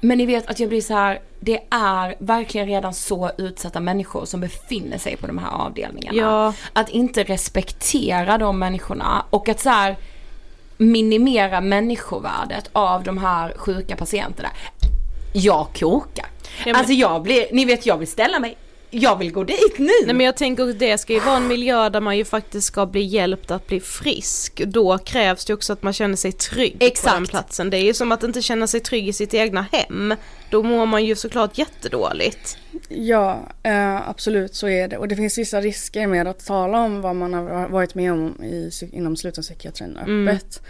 [0.00, 4.24] Men ni vet att jag blir så här, det är verkligen redan så utsatta människor
[4.24, 6.18] som befinner sig på de här avdelningarna.
[6.18, 6.54] Ja.
[6.72, 9.96] Att inte respektera de människorna och att så här,
[10.76, 14.48] minimera människovärdet av de här sjuka patienterna.
[15.32, 16.26] Jag kokar.
[16.64, 18.56] men- Alltså jag blir, ni vet jag vill ställa mig,
[18.90, 19.90] jag vill gå dit nu.
[20.04, 22.66] Nej men jag tänker att det ska ju vara en miljö där man ju faktiskt
[22.66, 24.62] ska bli hjälpt att bli frisk.
[24.66, 27.14] Då krävs det också att man känner sig trygg på Exakt.
[27.14, 27.70] den platsen.
[27.70, 30.14] Det är ju som att inte känna sig trygg i sitt egna hem.
[30.50, 32.58] Då mår man ju såklart jättedåligt.
[32.88, 34.98] Ja, eh, absolut så är det.
[34.98, 38.42] Och det finns vissa risker med att tala om vad man har varit med om
[38.42, 40.62] i, inom sluten psykiatrin öppet.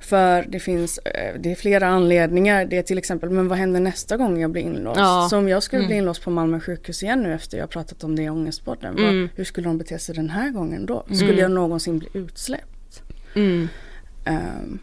[0.00, 2.64] För det finns, eh, det är flera anledningar.
[2.64, 5.00] Det är till exempel, men vad händer nästa gång jag blir inlåst?
[5.00, 5.26] Ja.
[5.30, 8.16] Så om jag skulle bli inlåst på Malmö sjukhus igen nu efter jag pratat om
[8.16, 8.94] det i Ångestpodden.
[8.96, 11.04] Vad, hur skulle de bete sig den här gången då?
[11.12, 13.02] Skulle jag någonsin bli utsläppt?
[14.24, 14.78] Ehm,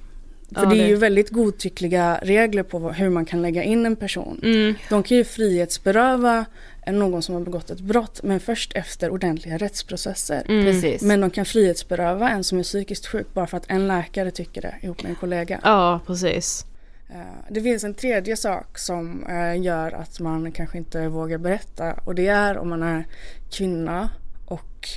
[0.54, 3.86] för Ja, det är det- ju väldigt godtyckliga regler på hur man kan lägga in
[3.86, 4.40] en person.
[4.44, 4.74] Mm.
[4.90, 6.46] De kan ju frihetsberöva
[6.88, 10.44] någon som har begått ett brott men först efter ordentliga rättsprocesser.
[10.48, 11.02] Precis.
[11.02, 14.62] Men de kan frihetsberöva en som är psykiskt sjuk bara för att en läkare tycker
[14.62, 15.60] det ihop med en kollega.
[15.64, 16.66] Ja, precis.
[17.10, 17.18] Eh,
[17.50, 22.16] Det finns en tredje sak som eh, gör att man kanske inte vågar berätta och
[22.16, 23.06] det är om man är
[23.52, 24.10] kvinna
[24.46, 24.90] och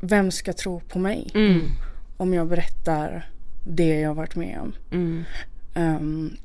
[0.00, 1.30] vem ska tro på mig
[2.16, 3.30] om jag berättar
[3.64, 5.24] det jag har varit med om.
[5.74, 6.36] Ehm,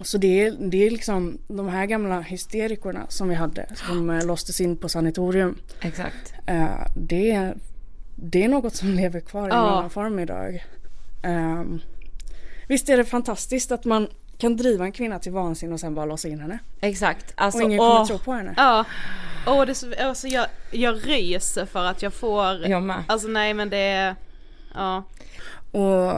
[0.00, 4.26] så det är, det är liksom de här gamla hysterikorna som vi hade som uh,
[4.26, 5.58] låstes in på sanatorium.
[5.80, 6.32] Exakt.
[6.46, 7.54] Eh, det, är-
[8.16, 9.80] det är något som lever kvar i Ja.
[9.80, 10.64] någon form idag.
[11.24, 11.80] Um,
[12.68, 16.04] visst är det fantastiskt att man kan driva en kvinna till vansinne och sen bara
[16.06, 16.58] låsa in henne.
[16.80, 17.30] Exakt.
[17.30, 18.54] Och Alltså, ingen kommer åh, tro på henne.
[18.56, 18.84] Ja.
[19.46, 22.66] Åh, det så, alltså jag, jag ryser för att jag får...
[22.68, 23.02] Jag med.
[23.06, 24.16] Alltså nej men det är...
[24.74, 25.04] Ja.
[25.70, 26.10] Och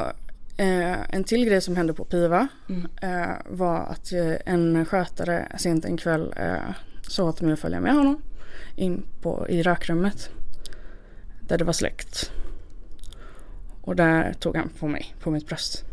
[0.60, 2.48] eh, en till grej som hände på Piva
[3.02, 6.56] eh, var att eh, en skötare sent en kväll eh,
[7.08, 8.22] sa åt mig att följa med honom
[8.76, 10.30] in på, i rökrummet.
[11.40, 12.30] Där det var släckt.
[13.80, 15.84] Och där tog han på mig, på mitt bröst.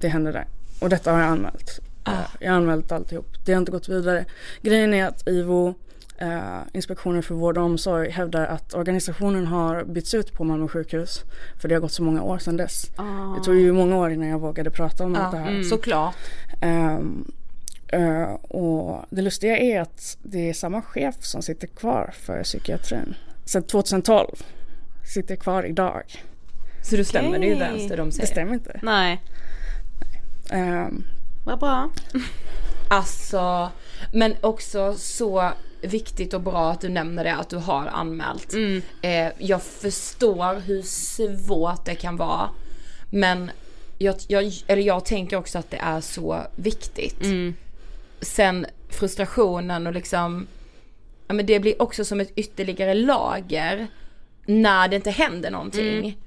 [0.00, 0.46] Det hände där.
[0.80, 1.80] Och detta har jag anmält.
[2.06, 3.26] Eh, Jag har anmält alltihop.
[3.44, 4.24] Det har inte gått vidare.
[4.62, 5.74] Grejen är att IVO,
[6.20, 11.24] eh, Inspektionen för vård och omsorg, hävdar att organisationen har bytts ut på Malmö sjukhus.
[11.60, 12.90] För det har gått så många år sedan dess.
[13.38, 15.62] Det tog ju många år innan jag vågade prata om allt det ja, här.
[15.62, 16.14] såklart.
[16.60, 17.24] Ehm,
[17.88, 23.14] eh, och det lustiga är att det är samma chef som sitter kvar för psykiatrin.
[23.44, 24.26] Sedan 2012.
[25.14, 26.02] Sitter kvar idag.
[26.82, 28.26] Så du stämmer det ju inte ens det de Det säger.
[28.26, 28.80] stämmer inte.
[28.82, 29.20] Nej.
[30.50, 31.04] Ehm,
[31.44, 31.90] Vad bra.
[32.88, 33.70] Alltså,
[34.12, 35.52] men också så
[35.82, 38.54] viktigt och bra att du nämner det att du har anmält.
[39.02, 42.50] Eh, jag förstår hur svårt det kan vara.
[43.10, 43.50] Men
[43.98, 47.18] jag, jag, eller jag tänker också att det är så viktigt.
[48.20, 50.46] Sen frustrationen och liksom,
[51.28, 53.86] ja men det blir också som ett ytterligare lager
[54.46, 56.18] när det inte händer någonting.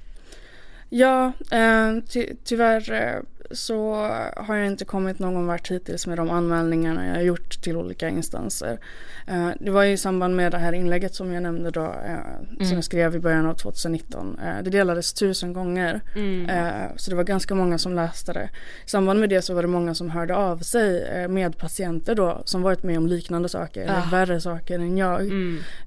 [0.89, 3.22] Ja, eh, ty tyvärr eh,
[3.54, 3.94] så
[4.36, 8.10] har jag inte kommit någon vart hittills med de anmälningarna jag har gjort till olika
[8.10, 8.80] instanser.
[9.28, 12.66] Eh, det var ju i samband med det här inlägget som jag nämnde då, eh,
[12.66, 14.39] som jag skrev i början av 2019.
[14.39, 16.02] Eh, det delades tusen gånger,
[16.50, 18.50] eh, så det var ganska många som läste det.
[18.86, 22.42] I samband med det så var det många som hörde av sig med patienter då
[22.46, 25.32] som varit med om liknande saker, eller värre saker än jag.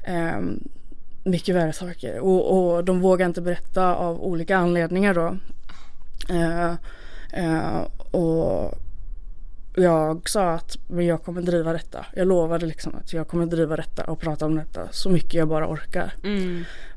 [0.04, 0.60] Ehm,
[1.24, 2.18] mycket värre saker.
[2.18, 5.36] Och, och de vågar inte berätta av olika anledningar då.
[6.28, 6.74] Eh,
[8.10, 8.74] och
[9.76, 12.06] jag sa att men jag kommer driva detta.
[12.14, 15.48] Jag lovade liksom att jag kommer driva detta och prata om detta så mycket jag
[15.48, 16.14] bara orkar.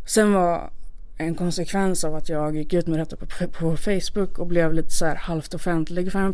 [0.05, 0.71] Sen var
[1.17, 4.89] en konsekvens av att jag gick ut med detta på, på Facebook och blev lite
[4.89, 6.33] så här halvt offentlig för en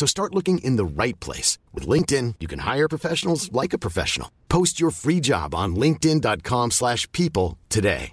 [0.00, 1.58] So start looking in the right place.
[1.74, 4.28] With LinkedIn, you can hire professionals like a professional.
[4.48, 8.12] Post your free job on linkedin.com slash people today.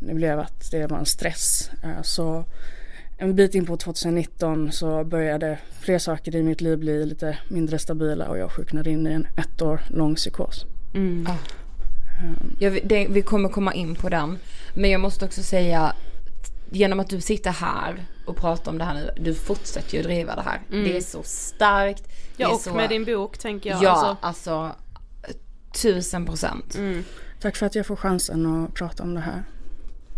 [0.00, 1.70] Det blev att det var en stress.
[1.82, 2.44] Eh, Så
[3.18, 7.78] en bit in på 2019 så började fler saker i mitt liv bli lite mindre
[7.78, 10.64] stabila och jag sjuknade in i en ett år lång psykos.
[12.60, 14.38] Ja, vi- det, vi kommer komma in på den.
[14.74, 15.94] Men jag måste också säga,
[16.70, 20.36] genom att du sitter här och pratar om det här nu, du fortsätter ju driva
[20.36, 20.60] det här.
[20.70, 20.84] Mm.
[20.84, 22.02] Det är så starkt.
[22.36, 22.74] Ja och så...
[22.74, 23.82] med din bok tänker jag.
[23.82, 24.76] Ja, Alltså, alltså,
[25.82, 26.78] tusen procent.
[27.40, 29.42] Tack för att jag får chansen att prata om det här.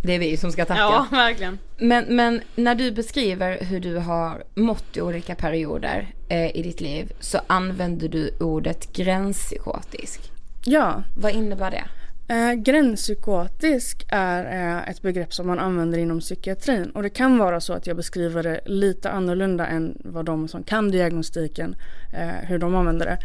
[0.04, 0.80] Det är vi som ska tacka.
[0.80, 1.58] ja verkligen.
[1.78, 6.80] Men, men när du beskriver hur du har mått i olika perioder eh, i ditt
[6.80, 10.20] liv så använder du ordet gränspsykotisk.
[10.64, 11.84] Ja, Vad innebär det?
[12.28, 17.60] Eh, gränspsykotisk är eh, ett begrepp som man använder inom psykiatrin och det kan vara
[17.60, 21.76] så att jag beskriver det lite annorlunda än vad de som kan diagnostiken,
[22.12, 23.18] eh, hur de använder det.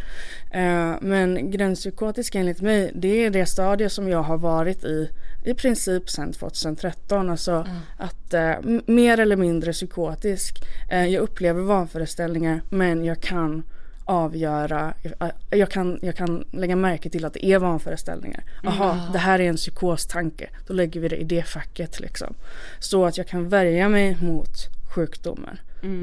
[0.59, 5.09] Eh, men gränspsykotisk enligt mig, det är det stadie som jag har varit i
[5.47, 7.29] i princip sedan 2013.
[7.29, 7.67] Alltså
[7.97, 10.63] att eh, mer eller mindre psykotisk.
[10.89, 13.63] Eh, jag upplever vanföreställningar men jag kan
[14.07, 18.43] avgöra, eh, jag kan, jag kan lägga märke till att det är vanföreställningar.
[18.63, 20.49] Jaha, det här är en psykostanke.
[20.67, 22.33] Då lägger vi det i det facket liksom.
[22.79, 24.49] Så att jag kan värja mig mot
[24.95, 25.59] sjukdomen.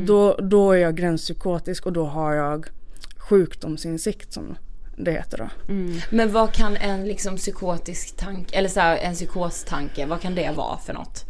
[0.07, 2.67] Då, då är jag gränspsykotisk och då har jag
[3.17, 4.57] sjukdomsinsikt som
[4.97, 5.49] det heter då.
[6.11, 10.51] Men vad kan en liksom psykotisk tanke, eller så här, en psykostanke, vad kan det
[10.57, 11.25] vara för något?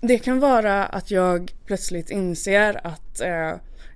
[0.00, 3.52] Det kan vara att jag plötsligt inser att eh,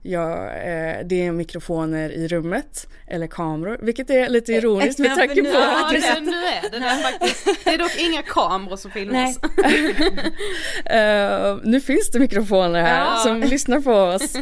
[0.07, 5.43] jag, eh, det är mikrofoner i rummet eller kameror, vilket är lite ironiskt med tanke
[5.43, 7.65] på Ja, att vi det, nu är det faktiskt.
[7.65, 9.39] Det är dock inga kameror som filmas.
[10.85, 13.17] Eh, nu finns det mikrofoner här Ja.
[13.17, 14.35] som lyssnar på oss.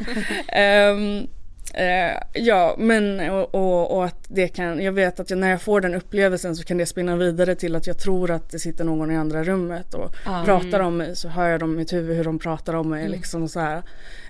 [0.49, 1.27] Ehm,
[1.75, 5.63] eh, ja, men och, och, och att det kan, jag vet att jag, när jag
[5.63, 8.85] får den upplevelsen så kan det spinna vidare till att jag tror att det sitter
[8.85, 12.17] någon i andra rummet och pratar om mig så hör jag dem i mitt huvud
[12.17, 13.83] hur de pratar om mig liksom så här.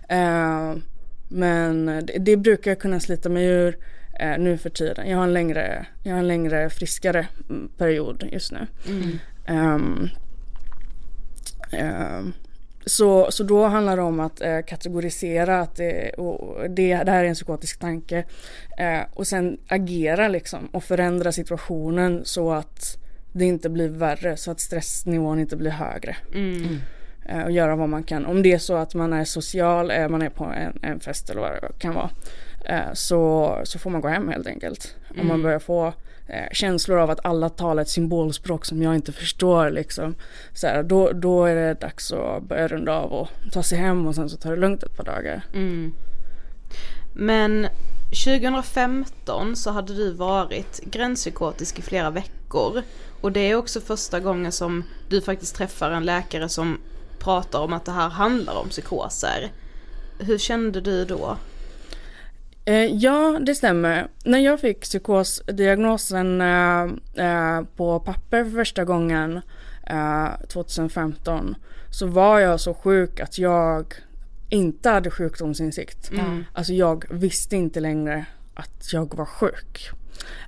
[0.09, 0.75] Eh,
[1.33, 3.79] men det, det brukar jag kunna slita mig ur
[4.21, 5.09] eh, nu för tiden.
[5.09, 8.67] Jag har en längre, jag har en längre friskare mm, period just nu.
[9.47, 10.09] Ehm,
[11.73, 12.33] Ehm,
[12.87, 17.25] så, så då handlar det om att eh, kategorisera att det, och det, det här
[17.25, 18.25] är en psykotisk tanke
[18.79, 22.97] eh, och sen agera liksom och förändra situationen så att
[23.33, 26.17] det inte blir värre så att stressnivån inte blir högre.
[26.35, 26.79] Eh,
[27.45, 28.27] och göra vad man kan.
[28.27, 31.31] Om det är så att man är social, eh, man är på en, en fest
[31.31, 32.11] eller vad det kan vara.
[32.65, 34.95] Eh, så, så får man gå hem helt enkelt.
[35.21, 35.87] Om man börjar få
[36.27, 40.15] eh, känslor av att alla talar ett symbolspråk som jag inte förstår liksom.
[40.53, 44.07] Så här, då, då är det dags att börja runda av och ta sig hem
[44.07, 45.43] och sen så tar det lugnt ett par dagar.
[47.15, 47.67] Men
[48.25, 52.83] 2015 så hade du varit gränspsykotisk i flera veckor.
[53.21, 56.79] Och det är också första gången som du faktiskt träffar en läkare som
[57.23, 59.53] pratar om att det här handlar om psykoser.
[60.19, 61.37] Hur kände du då?
[62.65, 64.09] Eh, ja, det stämmer.
[64.25, 66.83] När jag fick psykosdiagnosen eh,
[67.27, 69.41] eh, på papper för första gången
[69.87, 71.55] eh, 2015
[71.91, 73.95] så var jag så sjuk att jag
[74.49, 76.11] inte hade sjukdomsinsikt.
[76.53, 79.91] Alltså jag visste inte längre att jag var sjuk.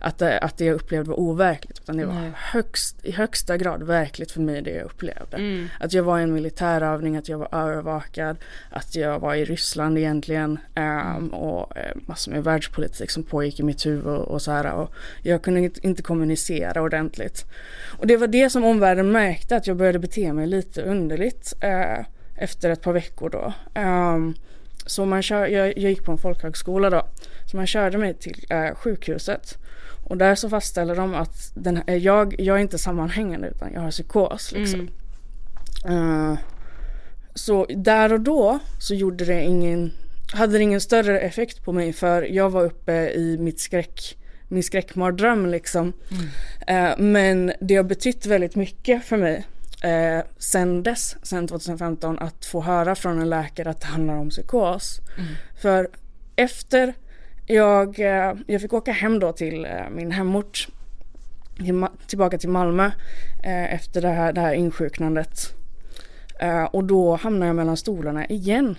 [0.00, 1.78] Att, det- att det jag upplevde var overkligt.
[1.82, 5.36] Utan det var högst, i högsta grad verkligt för mig det jag upplevde.
[5.80, 8.36] Att jag var i en militärövning, att jag var övervakad,
[8.70, 10.58] att jag var i Ryssland egentligen.
[10.74, 14.72] ehm, och eh, massor med världspolitik som pågick i mitt huvud och, och så här.
[14.72, 14.90] Och
[15.22, 17.44] jag kunde inte- kommunicera ordentligt.
[17.98, 21.52] Och det var det som omvärlden märkte, att jag började bete mig lite underligt.
[21.60, 22.04] eh,
[22.36, 23.52] efter ett par veckor då.
[23.74, 24.34] Ehm,
[24.86, 27.06] så man kör, jag, jag gick på en folkhögskola då.
[27.50, 29.58] Så man körde mig till eh, sjukhuset.
[30.04, 33.80] Och där så fastställer de att den, här- jag, jag är inte sammanhängande utan jag
[33.80, 34.88] har psykos liksom.
[35.88, 36.38] Eh,
[37.34, 39.92] så där och då så gjorde det ingen,
[40.32, 44.16] hade det ingen större effekt på mig för jag var uppe i mitt skräck,
[44.48, 45.92] min skräckmardröm liksom.
[46.66, 49.44] Eh, men det har betytt väldigt mycket för mig
[49.84, 54.30] eh, sen dess, sen 2015, att få höra från en läkare att det handlar om
[54.30, 55.00] psykos.
[55.62, 55.88] För
[56.36, 56.94] efter
[57.46, 60.68] jag, eh, jag fick åka hem då till eh, min hemort,
[61.56, 62.90] till tillbaka till Malmö
[63.42, 65.54] eh, efter det här, det här insjuknandet.
[66.40, 68.76] Eh, och då hamnade jag mellan stolarna igen.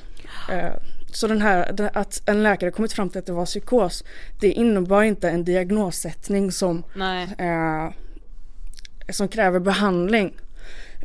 [0.52, 0.74] Eh,
[1.14, 4.04] så den här, att en läkare kommit fram till att det var psykos,
[4.40, 6.84] det innebar inte en diagnossättning som,
[7.38, 7.94] eh,
[9.10, 10.34] som kräver behandling.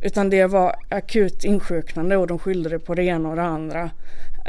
[0.01, 3.83] Utan det var akut insjuknande och de skyllde det på det ena och det andra.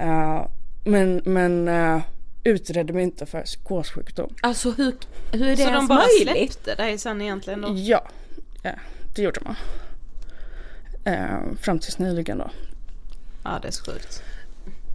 [0.01, 0.47] Uh,
[0.85, 2.03] men men uh,
[2.45, 4.35] utredde mig inte för psykossjukdom.
[4.41, 4.95] Alltså hur,
[5.33, 6.53] hur är det Så ens de bara möjligt?
[6.53, 7.69] släppte dig sen egentligen då?
[7.77, 8.09] Ja,
[8.63, 8.73] ja
[9.15, 9.57] det gjorde man.
[11.15, 12.51] Uh, fram tills nyligen då.
[13.45, 14.23] Ja det är så sjukt.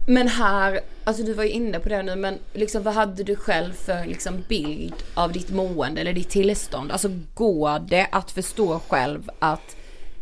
[0.06, 3.36] Men här, alltså du var ju inne på det nu men liksom vad hade du
[3.36, 6.92] själv för liksom bild av ditt mående eller ditt tillstånd?
[6.92, 9.76] Alltså går det att förstå själv att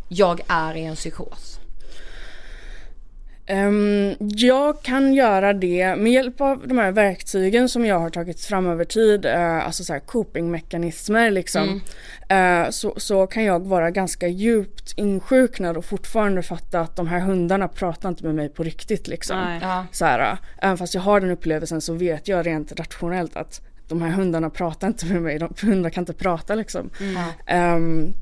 [0.08, 1.60] jag är i en psykos?
[3.48, 8.40] Um, jag kan göra det med hjälp av de här verktygen som jag har tagit
[8.44, 11.82] fram över tid, uh, alltså så här copingmekanismer liksom.
[12.28, 12.64] Mm.
[12.64, 17.20] Uh, så, så kan jag vara ganska djupt insjuknad och fortfarande fatta att de här
[17.20, 19.58] hundarna pratar inte med mig på riktigt liksom.
[19.62, 19.86] Ja.
[19.92, 23.60] Så här, uh, även fast jag har den upplevelsen så vet jag rent rationellt att
[23.88, 26.90] de här hundarna pratar inte med mig, de, hundar kan inte prata liksom.
[27.00, 27.76] Mm.
[27.76, 28.14] Um,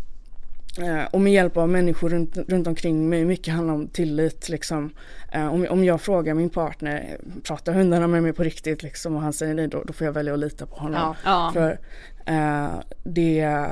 [1.10, 3.24] och med hjälp av människor runt, runt omkring mig.
[3.24, 4.90] Mycket handlar om tillit liksom.
[5.32, 9.22] Eh, om, om jag frågar min partner, pratar hundarna med mig på riktigt liksom och
[9.22, 11.00] han säger nej då, då får jag välja att lita på honom.
[11.00, 11.16] Ja.
[11.24, 11.50] Ja.
[11.52, 11.78] För
[12.26, 12.68] eh,
[13.04, 13.66] det,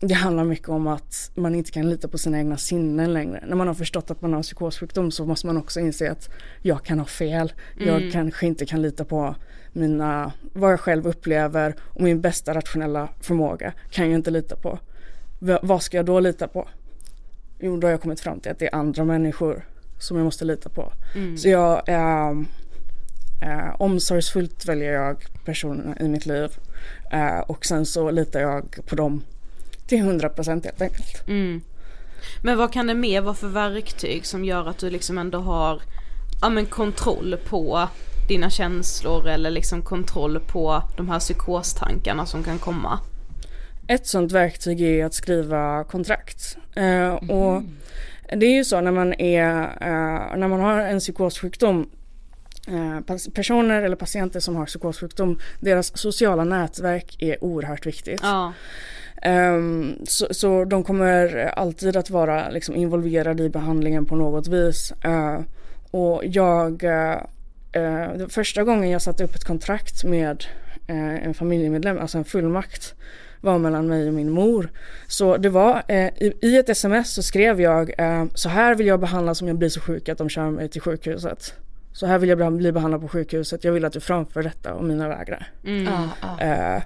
[0.00, 3.44] det handlar mycket om att man inte kan lita på sina egna sinnen längre.
[3.46, 6.30] När man har förstått att man har psykossjukdom så måste man också inse att
[6.62, 7.52] jag kan ha fel.
[7.78, 8.10] Jag Mm.
[8.12, 9.34] kanske inte kan lita på
[9.72, 14.78] mina, vad jag själv upplever och min bästa rationella förmåga kan jag inte lita på.
[15.62, 16.68] Vad ska jag då lita på?
[17.58, 19.64] Jo, då har jag kommit fram till att det är andra människor
[19.98, 20.92] som jag måste lita på.
[21.14, 21.38] Mm.
[21.38, 22.46] Så jag, ähm,
[23.42, 26.50] äh, omsorgsfullt väljer jag personerna i mitt liv
[27.12, 29.24] äh, och sen så litar jag på dem
[29.86, 31.28] till 100% helt enkelt.
[31.28, 31.60] Mm.
[32.42, 35.82] Men vad kan det mer vara för verktyg som gör att du liksom ändå har
[36.40, 37.88] ja, men kontroll på
[38.28, 42.98] dina känslor eller liksom kontroll på de här psykostankarna som kan komma?
[43.92, 46.56] Ett sånt verktyg är att skriva kontrakt.
[46.76, 47.62] Eh, och
[48.36, 51.90] det är ju så när man, är, eh, när man har en psykossjukdom
[52.68, 58.20] eh, Personer eller patienter som har psykossjukdom, deras sociala nätverk är oerhört viktigt.
[58.22, 58.52] Ja.
[59.22, 64.92] Ehm, så, så de kommer alltid att vara liksom, involverade i behandlingen på något vis.
[65.04, 65.40] Eh,
[65.90, 70.44] och jag, det var första gången jag satte upp ett kontrakt med
[70.86, 72.94] en familjemedlem, alltså en fullmakt,
[73.42, 74.70] var mellan mig och min mor.
[75.06, 78.86] Så det var, eh, i, i ett sms så skrev jag, eh, så här vill
[78.86, 81.54] jag behandlas om jag blir så sjuk att de kör mig till sjukhuset.
[81.92, 84.74] Så här vill jag bli- bli behandlad på sjukhuset, jag vill att du framför detta
[84.74, 85.50] och mina vägrar.
[85.64, 85.84] Mm.
[85.84, 86.40] Ja, ja.
[86.40, 86.82] Eh,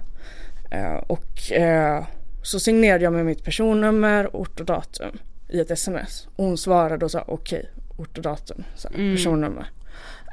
[0.71, 2.05] eh, och eh,
[2.43, 5.17] så signerade jag med mitt personnummer, ort och datum
[5.49, 6.27] i ett sms.
[6.35, 9.15] Och hon svarade och sa okej, ort och datum, så, här, Mm.
[9.15, 9.69] personnummer.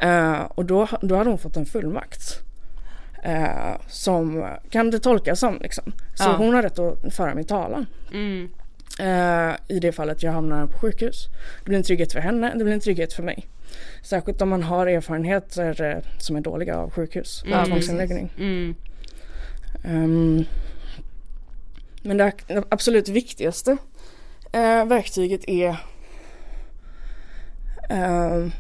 [0.03, 2.21] Eh, och då, då hade hon fått en fullmakt.
[3.25, 5.93] Eh, som kan det tolkas som liksom.
[6.15, 6.37] Så Ja.
[6.37, 7.87] hon har rätt att föra min talan.
[8.13, 8.49] Mm.
[8.99, 11.27] Eh, I det fallet jag hamnar på sjukhus.
[11.59, 13.47] Det blir en trygghet för henne, det blir en trygghet för mig.
[14.03, 18.33] Särskilt om man har erfarenheter eh, som är dåliga av sjukhus och Ja, tvångsinläggning.
[18.39, 18.75] Mm.
[19.85, 20.45] Ehm,
[22.03, 22.33] men det
[22.69, 23.77] absolut viktigaste
[24.53, 25.77] eh, verktyget är
[27.91, 28.51] ehm,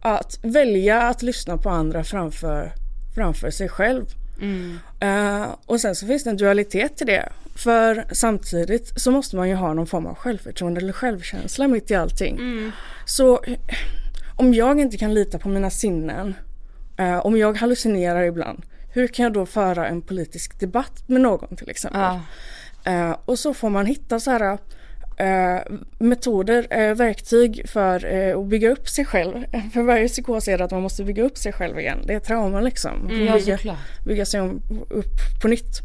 [0.00, 2.72] att välja att lyssna på andra framför,
[3.14, 4.04] framför sig själv.
[4.40, 4.78] Mm.
[5.00, 7.28] Eh, och sen så finns det en dualitet till det.
[7.54, 11.94] För samtidigt så måste man ju ha någon form av självförtroende eller självkänsla mitt i
[11.94, 12.36] allting.
[12.36, 12.72] Mm.
[13.04, 13.44] Så
[14.36, 16.34] om jag inte kan lita på mina sinnen,
[16.96, 21.56] eh, om jag hallucinerar ibland, hur kan jag då föra en politisk debatt med någon
[21.56, 22.00] till exempel?
[22.00, 22.20] Ja.
[22.92, 24.58] Eh, och så får man hitta så här
[25.98, 29.44] metoder, eh, verktyg för eh, att bygga upp sig själv.
[29.72, 31.98] För varje psykos är det att man måste bygga upp sig själv igen.
[32.06, 33.08] Det är trauma liksom.
[33.26, 35.80] Ja, bygga, bygga sig om, upp på nytt.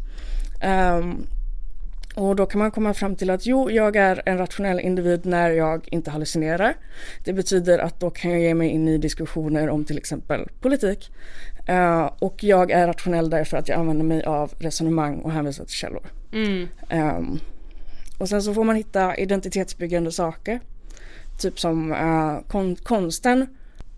[0.62, 1.26] Ehm,
[2.14, 5.50] och då kan man komma fram till att jo, jag är en rationell individ när
[5.50, 6.74] jag inte hallucinerar.
[7.24, 11.10] Det betyder att då kan jag ge mig in i diskussioner om till exempel politik.
[11.66, 15.74] Eh, och jag är rationell därför att jag använder mig av resonemang och hänvisar till
[15.74, 16.06] källor.
[16.32, 16.68] Mm.
[16.88, 17.38] Ehm,
[18.18, 20.60] och sen så får man hitta identitetsbyggande saker.
[21.40, 23.46] Typ som eh, kon- konsten.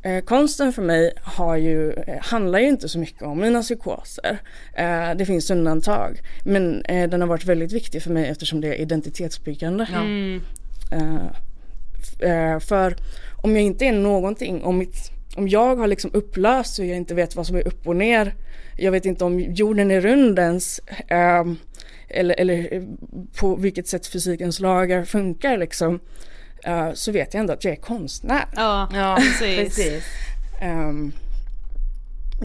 [0.03, 4.39] Eh, konsten för mig har ju, eh, handlar ju inte så mycket om mina psykoser.
[4.75, 6.21] Eh, det finns undantag.
[6.45, 9.89] Men eh, den har varit väldigt viktig för mig eftersom det är identitetsbyggande.
[9.95, 10.41] Mm.
[12.61, 12.97] För
[13.43, 17.15] om jag inte är någonting, om, mitt, om jag har liksom upplöst och jag inte
[17.15, 18.35] vet vad som är upp och ner.
[18.77, 20.81] Jag vet inte om jorden är rund ens.
[21.09, 21.57] ehm,
[22.11, 22.83] eller, eller eh,
[23.41, 26.01] på vilket sätt fysikens lagar funkar liksom.
[26.65, 28.45] eh, så vet jag ändå att jag är konstnär.
[28.57, 29.77] Ja, Ja, precis.
[29.77, 30.05] precis.
[30.61, 31.13] Ehm,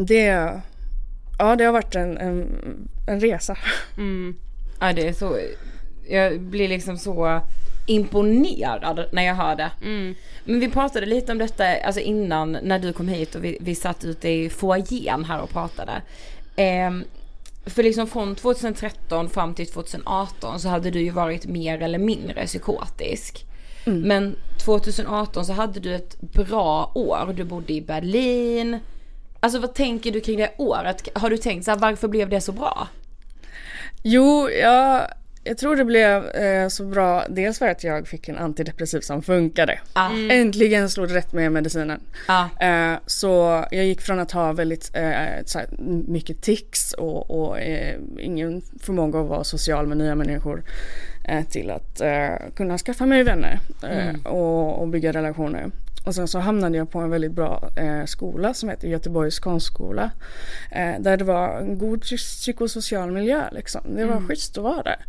[0.07, 0.51] det,
[1.39, 2.47] ja det har varit en, en,
[3.07, 3.57] en resa.
[3.97, 4.35] Mm.
[4.79, 5.37] Ja det är så,
[6.09, 7.41] jag blir liksom så
[7.87, 9.71] imponerad när jag hör det.
[9.81, 10.15] Mm.
[10.45, 13.75] Men vi pratade lite om detta alltså innan när du kom hit och vi, vi
[13.75, 16.01] satt ute i foajén här och pratade.
[16.55, 16.91] Eh,
[17.65, 22.45] för liksom från 2013 fram till 2018 så hade du ju varit mer eller mindre
[22.45, 23.45] psykotisk.
[23.85, 24.01] Mm.
[24.01, 27.33] Men 2018 så hade du ett bra år.
[27.37, 28.79] Du bodde i Berlin.
[29.39, 31.09] Alltså vad tänker du kring det året?
[31.15, 32.87] Har du tänkt så här, varför blev det så bra?
[34.03, 35.07] Jo, jag,
[35.47, 37.25] jag tror det blev eh, så bra.
[37.29, 39.79] Dels för att jag fick en antidepressiv som funkade.
[39.95, 40.31] Mm.
[40.31, 41.99] Äntligen slog det rätt med medicinen.
[42.27, 42.49] Ja.
[42.59, 45.61] Eh, så jag gick från att ha väldigt eh,
[46.07, 50.63] mycket tics och, och eh, ingen förmåga att vara social med nya människor
[51.49, 54.21] till att eh, kunna skaffa mig vänner eh, Mm.
[54.21, 55.71] och, och bygga relationer.
[56.05, 60.11] Och sen så hamnade jag på en väldigt bra eh, skola som heter Göteborgs konstskola.
[60.71, 63.81] Eh, där det var en god psy- psykosocial miljö liksom.
[63.95, 64.27] Det var Mm.
[64.27, 65.05] schysst att vara där.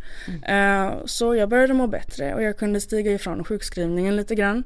[0.87, 4.63] Eh, så jag började må bättre och jag kunde stiga ifrån sjukskrivningen lite grann.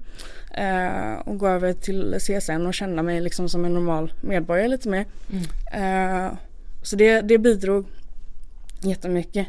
[0.53, 4.89] Eh, och gå över till CSN och känna mig liksom som en normal medborgare lite
[4.89, 5.05] mer.
[5.73, 6.33] Eh,
[6.83, 7.85] så det, det bidrog
[8.82, 9.47] jättemycket.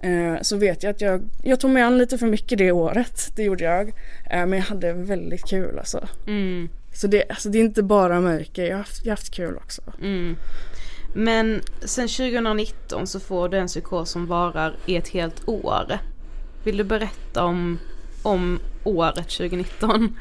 [0.00, 3.32] Eh, så vet jag att jag, jag tog mig an lite för mycket det året.
[3.36, 3.88] Det gjorde jag.
[4.30, 6.08] Eh, men jag hade väldigt kul alltså.
[6.26, 6.68] Mm.
[6.94, 9.56] Så det, alltså det är inte bara mörker, jag har haft, jag har haft kul
[9.56, 9.82] också.
[10.02, 10.36] Mm.
[11.14, 15.98] Men sen 2019 så får du en psykos som varar i ett helt år.
[16.64, 17.78] Vill du berätta om,
[18.22, 20.16] om året 2019?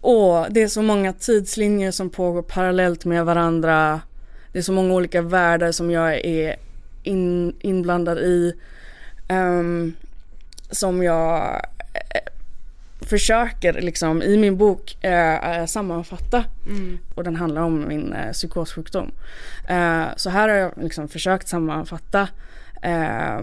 [0.00, 4.00] Och det är så många tidslinjer som pågår parallellt med varandra.
[4.52, 6.56] Det är så många olika världar som jag är
[7.08, 8.54] in, inblandad i.
[9.28, 9.94] ehm,
[10.70, 11.60] som jag
[11.94, 12.20] eh,
[13.00, 16.44] försöker liksom i min bok eh, sammanfatta.
[16.66, 16.98] Mm.
[17.14, 19.10] Och den handlar om min eh, psykossjukdom.
[19.68, 22.28] Eh, så här har jag liksom försökt sammanfatta
[22.82, 23.40] eh,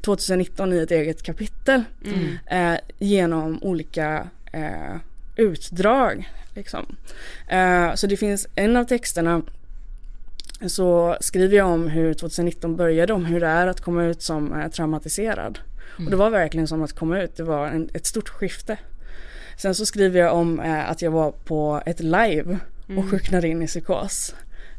[0.00, 1.82] 2019 i ett eget kapitel.
[2.04, 2.38] Mm.
[2.46, 4.96] Eh, genom olika eh,
[5.36, 6.30] utdrag.
[6.54, 6.96] Liksom.
[7.48, 9.42] Eh, så det finns en av texterna
[10.66, 14.60] så skriver jag om hur 2019 började, om hur det är att komma ut som
[14.60, 15.58] eh, traumatiserad.
[16.04, 18.76] Och det var verkligen som att komma ut, det var en, ett stort skifte.
[19.56, 23.10] Sen så skriver jag om eh, att jag var på ett live och Mm.
[23.10, 24.34] sjuknade in i psykos.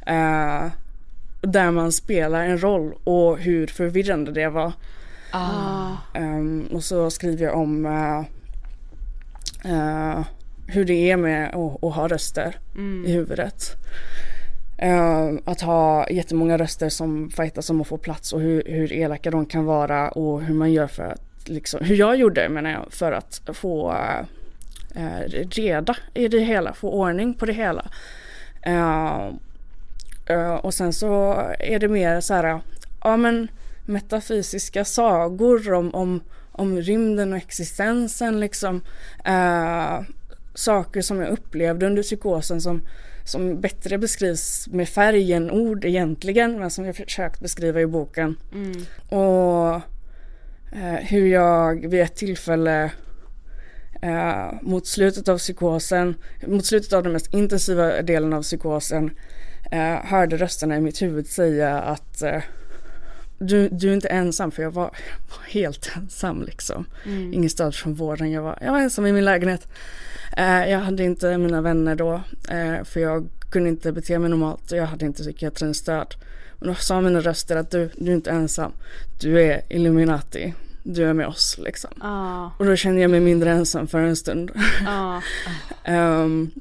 [0.08, 0.66] Eh,
[1.42, 4.72] där man spelar en roll och hur förvirrande det var.
[5.32, 5.92] Ah.
[6.14, 8.20] Ehm, och så skriver jag om eh,
[9.74, 10.20] eh,
[10.68, 13.06] hur det är med att, att ha röster Mm.
[13.06, 13.72] i huvudet.
[14.82, 19.32] Uh, att ha jättemånga röster som fightas om att få plats och hur, hur elaka
[19.32, 22.86] de kan vara och hur man gör för att, liksom, hur jag gjorde menar jag,
[22.90, 23.92] för att få
[24.98, 25.20] uh,
[25.50, 27.86] reda i det hela, få ordning på det hela.
[28.68, 29.32] Uh,
[30.56, 32.62] och sen så är det mer så här,
[33.04, 33.48] ja men
[33.86, 36.22] metafysiska sagor om, om,
[36.52, 38.82] om rymden och existensen liksom.
[40.56, 42.82] Saker som jag upplevde under psykosen som,
[43.26, 48.36] som bättre beskrivs med färg än ord egentligen men som jag försökt beskriva i boken.
[48.54, 48.86] Mm.
[49.10, 49.76] Och
[50.72, 52.92] eh, hur jag vid ett tillfälle
[54.02, 56.16] eh, mot slutet av psykosen,
[56.48, 59.12] mot slutet av den mest intensiva delen av psykosen
[59.72, 62.42] eh, hörde rösterna i mitt huvud säga att eh,
[63.40, 64.92] du, du är inte ensam för jag var,
[65.30, 66.86] var helt ensam liksom.
[67.06, 67.34] Mm.
[67.34, 69.68] Ingen stöd från vården, jag var, jag var ensam i min lägenhet.
[70.38, 72.14] Eh, jag hade inte mina vänner då
[72.50, 76.16] eh, för jag kunde inte bete mig normalt och jag hade inte psykiatrins stöd.
[76.60, 78.72] Men då sa mina röster att du, du är inte ensam.
[79.20, 80.54] Du är Illuminati.
[80.84, 81.90] Du är med oss liksom.
[82.02, 84.52] Ah, Och då kände jag mig mindre ensam för en stund.
[84.88, 85.22] ah,
[85.84, 86.52] Ehm,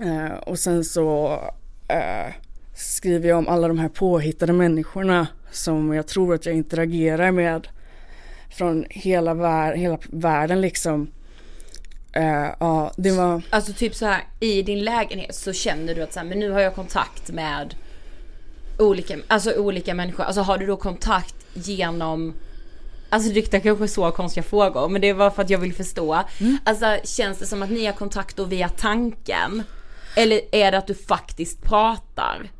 [0.00, 1.32] eh, och sen så
[1.88, 2.32] eh,
[2.74, 7.68] skriver jag om alla de här påhittade människorna som jag tror att jag interagerar med
[8.50, 11.06] från hela, vär- hela världen liksom.
[12.14, 13.42] Eh, ja, det var...
[13.50, 16.50] Alltså typ så här i din lägenhet så känner du att så här, men nu
[16.50, 17.74] har jag kontakt med
[18.78, 20.24] olika, alltså olika människor.
[20.24, 22.34] Alltså har du då kontakt genom
[23.08, 26.22] Alltså det är kanske så konstiga frågor men det var för att jag vill förstå.
[26.64, 29.62] Alltså känns det som att ni har kontakt då via tanken?
[30.16, 32.50] Eller är det att du faktiskt pratar?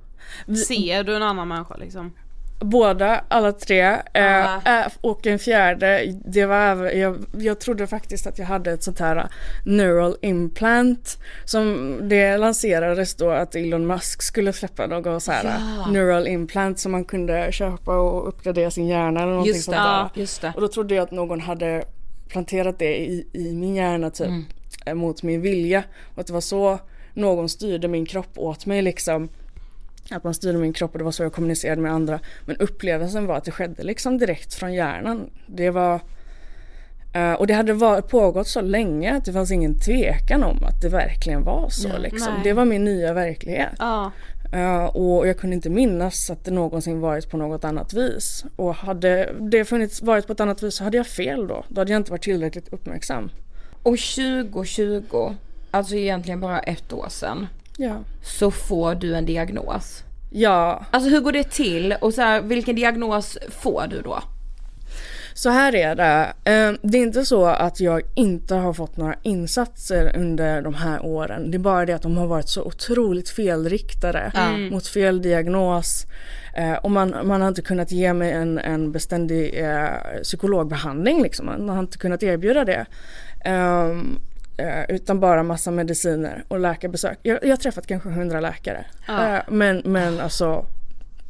[0.66, 2.12] ser du en annan människa liksom?
[2.60, 3.80] Båda, alla tre.
[4.12, 6.56] Eh, eh, och en fjärde, det var
[6.90, 9.24] jag, jag trodde faktiskt att jag hade ett sånt här uh,
[9.64, 11.18] neural implant.
[11.44, 15.90] Som det lanserades då att Elon Musk skulle släppa någon så här Ja.
[15.90, 20.10] neural implant som man kunde köpa och uppgradera sin hjärna eller någonting Just sånt där.
[20.42, 20.52] ja.
[20.54, 21.84] Och då trodde jag att någon hade
[22.28, 24.26] planterat det i, i min hjärna typ.
[24.26, 24.44] Mm.
[24.86, 25.82] eh, Mot min vilja.
[26.14, 26.78] Och att det var så
[27.14, 29.28] någon styrde min kropp åt mig liksom.
[30.10, 32.20] Att man styrde min kropp och det var så jag kommunicerade med andra.
[32.44, 35.30] Men upplevelsen var att det skedde liksom direkt från hjärnan.
[35.46, 36.00] Det var
[37.16, 40.80] Uh, och det hade var, pågått så länge att det fanns ingen tvekan om att
[40.82, 41.88] det verkligen var så.
[41.88, 42.32] Ja, liksom.
[42.44, 43.74] Det var min nya verklighet.
[43.78, 44.12] Ja.
[44.54, 48.44] Uh, och jag kunde inte minnas att det någonsin varit på något annat vis.
[48.56, 51.64] Och hade det funnits varit på ett annat vis så hade jag fel då.
[51.68, 53.30] Då hade jag inte varit tillräckligt uppmärksam.
[53.82, 55.34] Och 2020,
[55.70, 57.46] alltså egentligen bara ett år sedan,
[57.76, 57.98] Ja.
[58.22, 60.04] så får du en diagnos.
[60.30, 64.22] Ja, Alltså hur går det till och så här, vilken diagnos får du då?
[65.36, 66.32] så här är det.
[66.52, 71.04] Eh, Det är inte så att jag inte har fått några insatser under de här
[71.04, 71.50] åren.
[71.50, 74.32] Det är bara det att de har varit så otroligt felriktade
[74.70, 76.06] mot fel diagnos.
[76.56, 79.88] Eh, Och man, man har inte kunnat ge mig en, en beständig eh,
[80.22, 81.22] psykologbehandling.
[81.22, 81.46] Liksom.
[81.46, 82.86] Man har inte kunnat erbjuda det.
[84.56, 87.18] Eh, utan bara massa mediciner och läkarbesök.
[87.22, 88.84] Jag, jag har träffat kanske hundra läkare.
[89.06, 89.36] Ja.
[89.36, 90.66] Eh, men, men alltså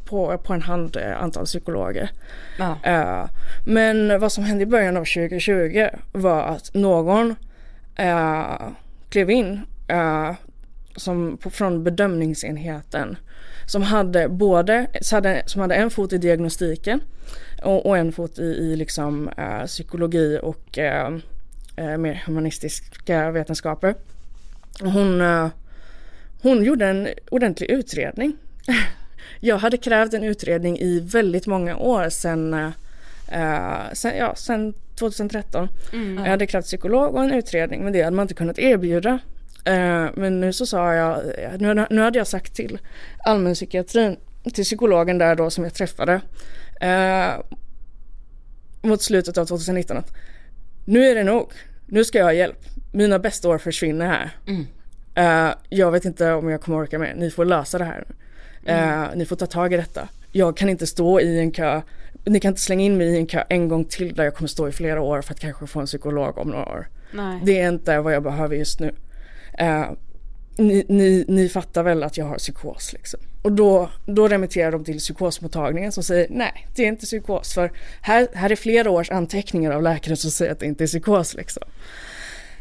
[0.04, 2.10] på, på en hand eh, antal psykologer.
[2.58, 3.28] Ja.
[3.66, 7.36] Men vad som hände i början av 2020 var att någon
[7.96, 8.68] eh,
[9.08, 9.60] klev in
[10.96, 13.16] som, från bedömningsenheten
[13.66, 17.00] som hade både hade, som hade en fot i diagnostiken
[17.62, 19.30] och, och en fot i, i liksom,
[19.66, 20.78] psykologi och
[21.76, 23.94] eh, eh, mer humanistiska vetenskaper.
[24.80, 25.48] Hon, eh,
[26.42, 28.36] hon gjorde en ordentlig utredning.
[29.40, 32.54] Jag hade krävt en utredning i väldigt många år sedan,
[33.28, 35.68] eh, sen, ja, sen 2013.
[36.16, 39.18] Jag hade krävt psykolog och en utredning men det hade man inte kunnat erbjuda.
[39.64, 41.22] Eh, men nu så sa jag,
[41.58, 42.78] nu, nu hade jag sagt till
[43.18, 44.16] allmänpsykiatrin,
[44.54, 46.20] till psykologen där då som jag träffade
[46.80, 47.40] eh,
[48.82, 50.12] mot slutet av 2019 att
[50.84, 51.52] nu är det nog,
[51.86, 52.58] nu ska jag ha hjälp.
[52.92, 54.30] Mina bästa år försvinner här.
[55.14, 58.04] Eh, jag vet inte om jag kommer orka med, ni får lösa det här.
[58.64, 60.08] Eh, ni får ta tag i detta.
[60.32, 61.82] Jag kan inte stå i en kö,
[62.24, 64.48] ni kan inte slänga in mig i en kö en gång till där jag kommer
[64.48, 66.88] stå i flera år för att kanske få en psykolog om några år.
[67.12, 67.40] Nej.
[67.44, 68.94] Det är inte vad jag behöver just nu.
[69.58, 69.84] Eh,
[70.56, 73.20] ni, ni, ni fattar väl att jag har psykos liksom.
[73.44, 77.54] Och då, då remitterar de till psykosmottagningen som säger nej, det är inte psykos.
[77.54, 80.86] För här, här är flera års anteckningar av läkare som säger att det inte är
[80.86, 81.62] psykos liksom.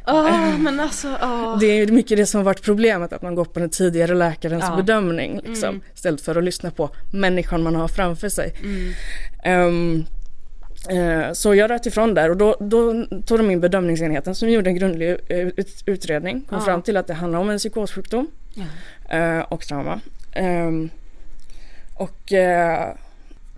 [0.08, 1.58] Åh, men alltså, åh.
[1.60, 4.64] Det är mycket det som har varit problemet, att man går på den tidigare läkarens
[4.70, 4.76] Ja.
[4.76, 5.82] bedömning liksom, Mm.
[5.96, 8.54] istället för att lyssna på människan man har framför sig.
[8.64, 8.94] Mm.
[9.44, 10.06] Ehm,
[10.90, 14.70] eh, så jag röt ifrån där och då, då tog de in bedömningsenheten som gjorde
[14.70, 18.28] en grundlig ut, utredning, kom fram till att det handlar om en psykossjukdom
[19.10, 20.00] eh, och trauma.
[20.36, 20.90] Ehm,
[21.96, 22.94] och eh,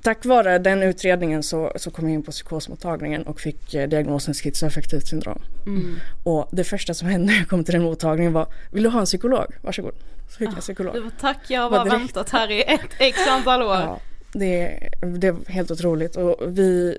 [0.02, 4.34] tack vare den utredningen så, så kom jag in på psykosmottagningen och fick eh, diagnosen
[4.34, 5.42] schizoaffektivt syndrom.
[5.66, 5.96] Mm.
[6.24, 9.00] Och det första som hände när jag kom till den mottagningen var Vill du ha
[9.00, 9.46] en psykolog?
[9.62, 9.94] Varsågod.
[10.30, 10.94] Så fick jag en psykolog.
[10.94, 12.02] Bara, tack, jag har Var bara direkt.
[12.02, 13.76] väntat här i ett x antal år.
[13.76, 14.00] Ja,
[14.34, 16.98] det, det är helt otroligt och vi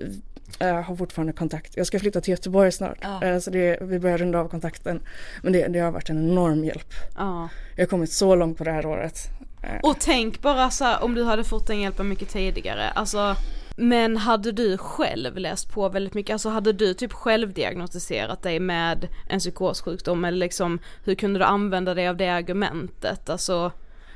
[0.59, 1.77] eh, har fortfarande kontakt.
[1.77, 3.23] Jag ska flytta till Göteborg snart Ja.
[3.23, 4.99] eh, så det, vi börjar runda av kontakten.
[5.43, 6.93] Men det, det har varit en enorm hjälp.
[7.17, 7.49] Ja.
[7.75, 9.19] Jag har kommit så långt på det här året.
[9.61, 13.35] Eh, Och tänk bara så här, om du hade fått den hjälpen mycket tidigare, alltså
[13.79, 18.59] men hade du själv läst på väldigt mycket, alltså hade du typ själv diagnostiserat dig
[18.59, 23.29] med en psykossjukdom eller liksom hur kunde du använda dig av det argumentet?
[23.29, 23.71] Alltså,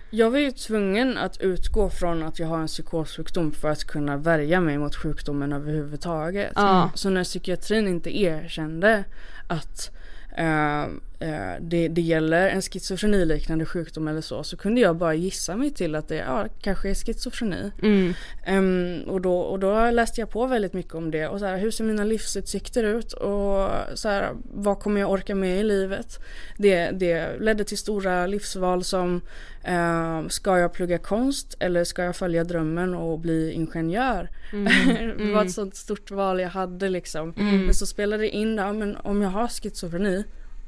[0.10, 4.18] Jag var ju tvungen att utgå från att jag har en psykossjukdom för att kunna
[4.18, 6.52] värja mig mot sjukdomen överhuvudtaget.
[6.56, 6.92] Ja.
[6.96, 9.04] Så när psykiatrin inte erkände
[9.48, 9.92] att
[10.38, 10.86] eh,
[11.62, 15.96] det, det gäller en schizofreniliknande sjukdom eller så, så kunde jag bara gissa mig till
[15.96, 17.72] att det ja, kanske är schizofreni.
[17.82, 18.14] mm,
[18.46, 21.58] Ehm, och, då, och då läste jag på väldigt mycket om det och så här,
[21.58, 26.20] hur ser mina livsutsikter ut och så här, vad kommer jag orka med i livet?
[26.58, 29.22] Det, det ledde till stora livsval som
[29.64, 34.30] ehm, ska jag plugga konst eller ska jag följa drömmen och bli ingenjör?
[35.18, 37.34] det var ett sånt stort val jag hade liksom.
[37.38, 40.24] Men så spelade det in där, men om jag har schizofreni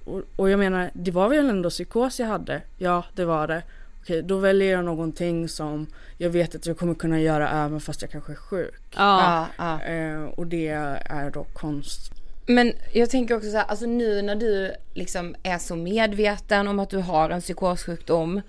[0.06, 2.62] och, och jag menar det var väl ändå psykos jag hade?
[2.78, 3.64] Ja det var det.
[4.02, 5.88] Okej, då väljer jag någonting som
[6.18, 8.82] jag vet att jag kommer kunna göra även fast jag kanske är sjuk.
[8.96, 9.82] ja, Ja.
[9.82, 12.12] Eh, och det är då konst.
[12.46, 16.80] Men jag tänker också så här, alltså nu när du liksom är så medveten om
[16.80, 18.42] att du har en psykossjukdom.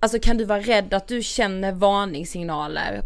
[0.00, 3.02] Alltså kan du vara rädd att du känner varningssignaler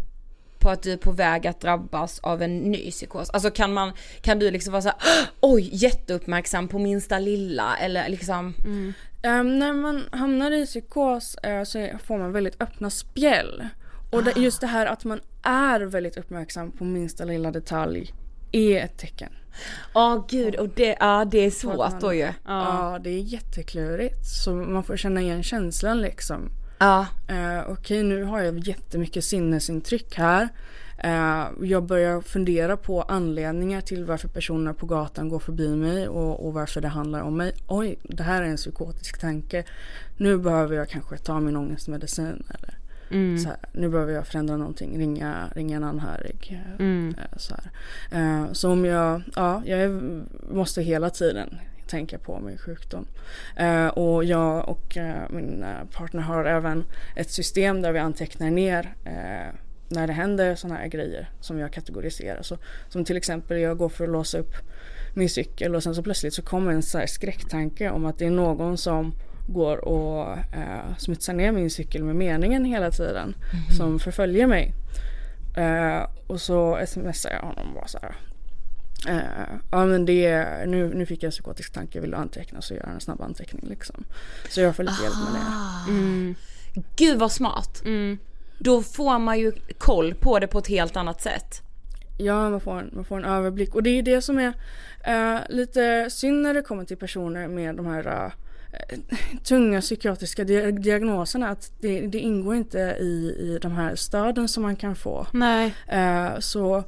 [0.65, 3.29] på att du är på väg att drabbas av en ny psykos?
[3.29, 4.97] Alltså kan man, kan du liksom vara så här,
[5.39, 8.53] oj jätteuppmärksam på minsta lilla eller liksom?
[9.23, 13.67] Eh, när man hamnar i psykos eh, så får man väldigt öppna spjäll.
[14.11, 18.13] Och det, just det här att man är väldigt uppmärksam på minsta lilla detalj
[18.51, 19.31] är ett tecken.
[19.93, 22.19] Ja oh, gud och det, ja, det är svårt då ju.
[22.19, 22.33] Ja.
[22.45, 24.25] ja det är jätteklurigt.
[24.25, 26.49] Så man får känna igen känslan liksom.
[26.77, 27.07] Ja.
[27.31, 30.49] Uh, Okej okay, nu har jag jättemycket sinnesintryck här.
[31.05, 36.45] Uh, jag börjar fundera på anledningar till varför personerna på gatan går förbi mig och,
[36.45, 37.53] och, varför det handlar om mig.
[37.67, 39.63] Oj, det här är en psykotisk tanke.
[40.17, 42.43] Nu behöver jag kanske ta min ångestmedicin.
[42.49, 42.77] Eller
[43.11, 43.39] mm.
[43.39, 46.61] så här, nu behöver jag förändra någonting, ringa, ringa en anhörig.
[46.79, 47.07] Mm.
[47.07, 47.55] Uh, så,
[48.53, 50.01] så om jag, ja, jag
[50.49, 51.57] måste hela tiden
[51.87, 53.07] tänka på min sjukdom.
[53.61, 56.83] Uh, och jag och uh, min partner har även
[57.15, 59.55] ett system där vi antecknar ner uh,
[59.89, 62.41] när det händer sådana här grejer som jag kategoriserar.
[62.41, 62.57] Så,
[62.89, 64.53] som till exempel jag går för att låsa upp
[65.13, 68.31] min cykel och sen så plötsligt så kommer en så skräcktanke om att det är
[68.31, 69.13] någon som
[69.47, 73.65] går och eh, smutsar ner min cykel med meningen hela tiden mm.
[73.77, 74.73] som förföljer mig.
[75.57, 78.15] Eh, och så smsar jag honom bara så här.
[79.07, 79.21] Eh,
[79.71, 82.73] ja men det är, nu, nu fick jag en psykotisk tanke, vill du anteckna så
[82.73, 84.03] gör jag en snabb anteckning liksom.
[84.49, 85.03] Så jag får lite Aha.
[85.03, 85.91] hjälp med det.
[85.91, 86.35] Mm.
[86.95, 87.81] Gud vad smart.
[87.85, 88.17] Mm
[88.57, 91.61] då får man ju koll på det på ett helt annat sätt.
[92.17, 94.53] Ja, man får en, man får en överblick och det är det som är
[95.07, 98.31] uh, lite synd när det kommer till personer med de här uh,
[99.43, 104.75] tunga psykiatriska diagnoserna att det, det, ingår inte i, i de här stöden som man
[104.75, 105.27] kan få.
[105.33, 105.75] Nej.
[105.93, 106.83] Uh, så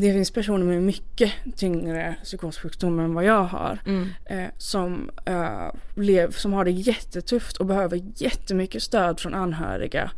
[0.00, 3.78] det finns personer med mycket tyngre psykossjukdom än vad jag har.
[3.86, 4.08] Mm.
[4.24, 10.10] Eh, som, eh, lev, som har det jättetufft och behöver jättemycket stöd från anhöriga.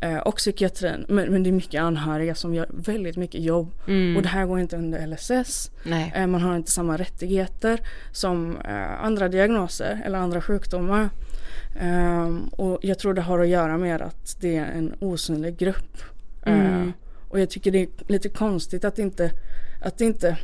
[0.00, 1.04] Eh, och psykiatrin.
[1.08, 3.74] Men, men, det är mycket anhöriga som gör väldigt mycket jobb.
[3.86, 4.16] Mm.
[4.16, 5.70] Och det här går inte under LSS.
[6.14, 7.80] Eh, man har inte samma rättigheter
[8.12, 11.08] som eh, andra diagnoser eller andra sjukdomar.
[11.80, 16.02] Ehm, och jag tror det har att göra med att det är en osynlig grupp.
[16.44, 16.92] Mm.
[17.28, 19.32] Och jag tycker det är lite konstigt att inte,
[19.82, 20.36] att det inte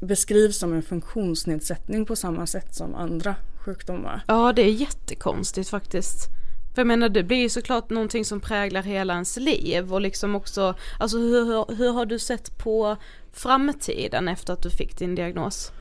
[0.00, 4.24] beskrivs som en funktionsnedsättning på samma sätt som andra sjukdomar.
[4.26, 6.28] Ja det är jättekonstigt faktiskt.
[6.74, 10.34] För jag menar det blir ju såklart någonting som präglar hela ens liv och liksom
[10.34, 12.96] också, alltså hur, hur, hur har du sett på
[13.32, 15.72] framtiden efter att du fick din diagnos?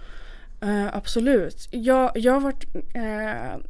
[0.64, 1.68] Uh, absolut.
[1.72, 3.64] Jag, jag har varit uh,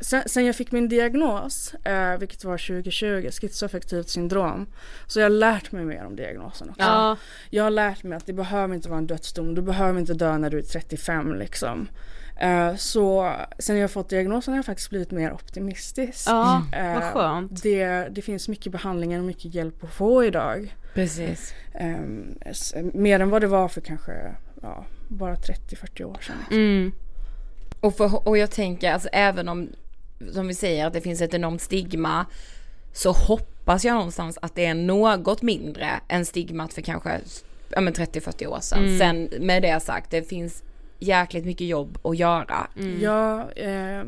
[0.00, 4.66] Sen, sen, jag fick min diagnos, eh, vilket var 2020, schizoaffektivt syndrom,
[5.06, 6.82] så jag har lärt mig mer om diagnosen också.
[6.82, 7.16] Ja.
[7.50, 10.38] Jag har lärt mig att det behöver inte vara en dödsdom, du behöver inte dö
[10.38, 11.88] när du är 35 liksom.
[12.40, 16.28] Eh, så sen jag fått diagnosen har jag faktiskt blivit mer optimistisk.
[16.28, 16.94] Ja, mm.
[16.94, 17.62] vad skönt.
[17.62, 20.76] Det, det finns mycket behandlingar och mycket hjälp att få idag.
[20.94, 21.54] Precis.
[21.74, 26.36] Eh, mer än vad det var för kanske ja, bara 30-40 år sedan.
[26.38, 26.56] Liksom.
[26.56, 26.92] Mm.
[27.80, 29.68] Och, för, och jag tänker, alltså även om
[30.32, 32.26] som vi säger att det finns ett enormt stigma
[32.92, 37.20] så hoppas jag någonstans att det är något mindre än stigmat för kanske
[37.68, 38.84] ja, 30-40 år sedan.
[38.84, 38.98] Mm.
[38.98, 40.62] Sen med det sagt, det finns
[40.98, 42.66] jäkligt mycket jobb att göra.
[42.76, 43.00] Mm.
[43.00, 44.04] Ja, eh,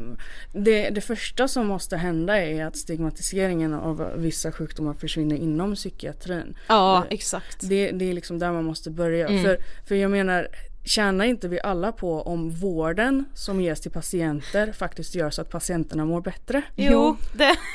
[0.53, 6.57] det, det första som måste hända är att stigmatiseringen av vissa sjukdomar försvinner inom psykiatrin.
[6.67, 7.57] Ja, exakt.
[7.61, 9.29] Det, det är liksom där man måste börja.
[9.29, 9.45] Mm.
[9.45, 9.59] För,
[9.89, 10.49] för jag menar,
[10.85, 15.51] tjänar inte vi alla på om vården som ges till patienter faktiskt gör så att
[15.51, 16.63] patienterna mår bättre?
[16.77, 17.57] Jo, det...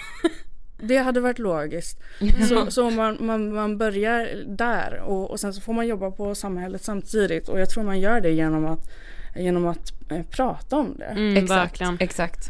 [0.77, 1.99] Det hade varit logiskt.
[2.49, 6.35] Så, så man, man, man börjar där och, och sen så får man jobba på
[6.35, 8.89] samhället samtidigt och jag tror man gör det genom att,
[9.35, 11.05] genom att eh, prata om det.
[11.05, 11.97] Mm, exakt, verkligen.
[11.99, 12.49] exakt.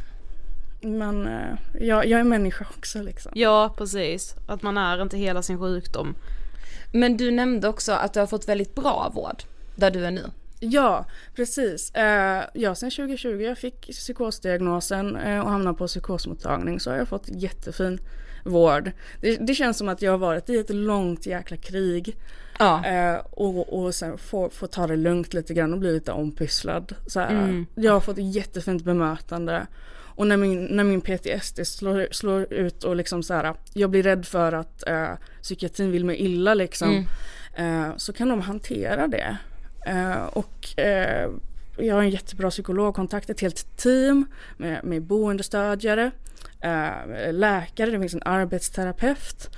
[0.82, 3.32] Men eh, jag, jag är människa också liksom.
[3.36, 6.16] Ja precis, att man är inte hela sin sjukdom.
[6.92, 9.44] Men du nämnde också att du har fått väldigt bra vård
[9.76, 10.32] där du är nu.
[10.60, 11.96] Ja, precis.
[11.96, 17.08] Eh, ja, sen 2020 jag fick psykosdiagnosen eh, och hamnade på psykosmottagning så har jag
[17.08, 18.00] fått jättefin
[18.46, 18.92] vård.
[19.22, 22.18] Det, det känns som att jag har varit i ett långt jäkla krig.
[22.60, 22.86] Ja.
[22.86, 26.96] Eh, och, och sen få, få ta det lugnt lite grann och bli lite ompysslad.
[27.08, 27.20] Så.
[27.20, 27.66] Mm.
[27.76, 29.68] Jag har fått jättefint bemötande.
[30.16, 34.04] Och när min, när min PTSD slår, slår ut och liksom så här, jag blir
[34.04, 35.10] rädd för att eh,
[35.42, 37.06] psykiatrin vill mig illa liksom.
[37.58, 37.88] Mm.
[37.88, 39.38] Eh, så kan de hantera det.
[39.86, 41.32] Eh, och eh,
[41.78, 44.26] jag har en jättebra psykologkontakt, ett helt team
[44.58, 46.12] med, med boendestödjare,
[46.62, 49.50] eh, läkare, det finns en arbetsterapeut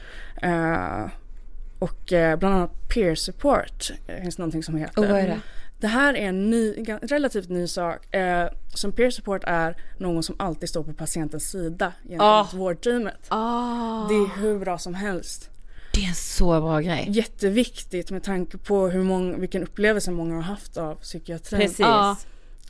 [1.80, 5.02] och bland annat peer support det finns någonting som heter.
[5.02, 5.40] Och vad är det?
[5.80, 8.16] Det här är en ny, relativt ny sak.
[8.16, 12.60] Eh, som peer support är någon som alltid står på patientens sida gentemot oh.
[12.60, 13.28] vårdteamet.
[13.32, 14.08] Oh.
[14.08, 15.50] Det är hur bra som helst.
[15.98, 17.06] Det är en så bra grej.
[17.10, 21.62] Jätteviktigt med tanke på hur många, vilken upplevelse många har haft av psykiatrin.
[21.62, 21.80] Precis.
[21.80, 22.16] Ja.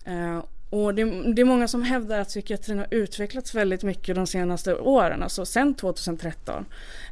[0.08, 1.04] Uh, och det,
[1.34, 5.46] det, är många som hävdar att psykiatrin har utvecklats väldigt mycket de senaste åren, alltså
[5.46, 6.66] sen 2013.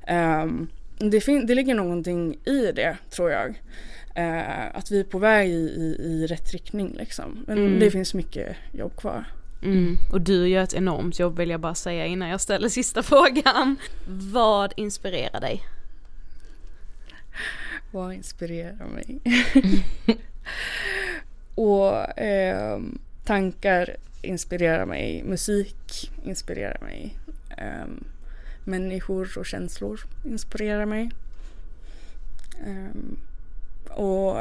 [0.09, 3.61] Um, det, fin- det ligger någonting i det tror jag.
[4.15, 7.43] Eh, att vi är på väg i, i, i rätt riktning liksom.
[7.47, 7.79] Men Mm.
[7.79, 9.25] det finns mycket jobb kvar.
[9.63, 9.97] Mm.
[10.11, 13.75] Och du gör ett enormt jobb vill jag bara säga innan jag ställer sista frågan.
[14.07, 15.61] Vad inspirerar dig?
[17.91, 19.19] Vad inspirerar mig?
[21.55, 25.23] och ehm, tankar inspirerar mig.
[25.23, 27.17] Musik inspirerar mig.
[27.57, 28.03] Ehm,
[28.63, 31.11] människor och känslor inspirerar mig.
[32.65, 33.17] Ehm,
[33.89, 34.37] och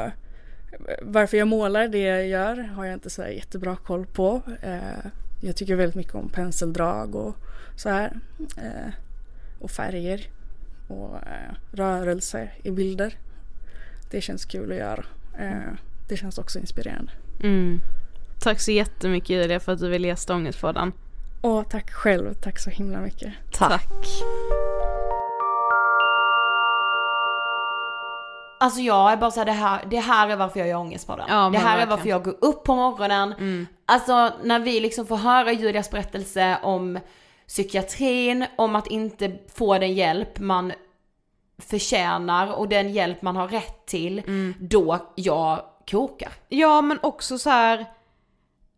[1.01, 4.41] varför jag målar det jag gör har jag inte så jättebra koll på.
[4.61, 7.35] Eh, jag tycker väldigt mycket om penseldrag och
[7.75, 8.19] så här.
[8.57, 8.93] Eh,
[9.59, 10.27] och färger
[10.87, 13.17] och eh, rörelse i bilder.
[14.11, 15.05] Det känns kul att göra.
[15.39, 15.73] Eh,
[16.09, 17.11] det känns också inspirerande.
[17.43, 17.81] Mm.
[18.41, 20.91] Tack så jättemycket Julia för att du ville gästa Ångestpodden.
[21.41, 23.33] Och tack själv, tack så himla mycket.
[23.51, 23.89] Tack.
[28.59, 31.15] Alltså jag är bara såhär, det här, det här är varför jag gör ångest på
[31.15, 31.25] den.
[31.29, 31.89] Ja, det här är verkligen.
[31.89, 33.33] varför jag går upp på morgonen.
[33.33, 33.67] Mm.
[33.85, 36.99] Alltså när vi liksom får höra Julias berättelse om
[37.47, 40.73] psykiatrin, om att inte få den hjälp man
[41.57, 44.53] förtjänar och den hjälp man har rätt till, Mm.
[44.59, 46.31] då jag kokar.
[46.49, 47.85] Ja men också så här.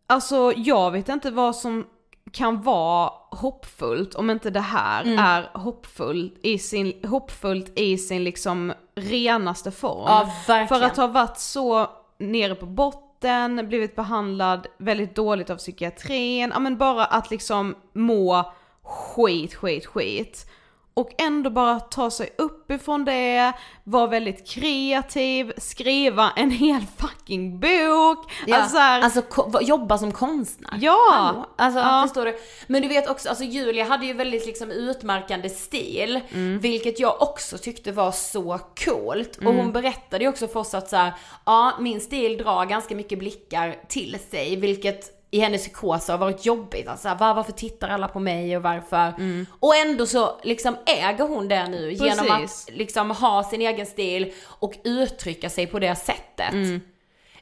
[0.06, 1.86] Alltså jag vet inte vad som
[2.32, 5.18] kan vara hoppfullt om inte det här Mm.
[5.18, 10.04] är hoppfullt i sin, hoppfullt i sin liksom renaste form.
[10.06, 10.68] Ja, verkligen.
[10.80, 11.86] För att ha varit så
[12.18, 18.52] nere på botten, blivit behandlad väldigt dåligt av psykiatrin, ja men bara att liksom må
[18.88, 20.46] skit, skit, skit.
[20.94, 23.52] Och ändå bara ta sig upp ifrån det,
[23.84, 28.32] vara väldigt kreativ, skriva en hel fucking bok.
[28.46, 29.22] Ja, Alltså, så här, alltså
[29.60, 30.78] jobba som konstnär.
[30.80, 31.08] Ja!
[31.12, 31.46] Hallå?
[31.56, 32.02] Alltså Ja.
[32.06, 32.38] förstår du?
[32.66, 36.58] Men du vet också, alltså Julia hade ju väldigt liksom utmärkande stil, Mm.
[36.58, 39.36] vilket jag också tyckte var så coolt.
[39.36, 39.56] Och Mm.
[39.56, 41.12] hon berättade ju också för oss att så här,
[41.46, 46.46] ja min stil drar ganska mycket blickar till sig, vilket i hennes psykos har varit
[46.46, 46.88] jobbigt.
[46.88, 49.12] Alltså, var, varför tittar alla på mig och varför?
[49.60, 52.76] Och ändå så liksom äger hon det nu genom att Precis.
[52.76, 56.54] liksom ha sin egen stil och uttrycka sig på det sättet.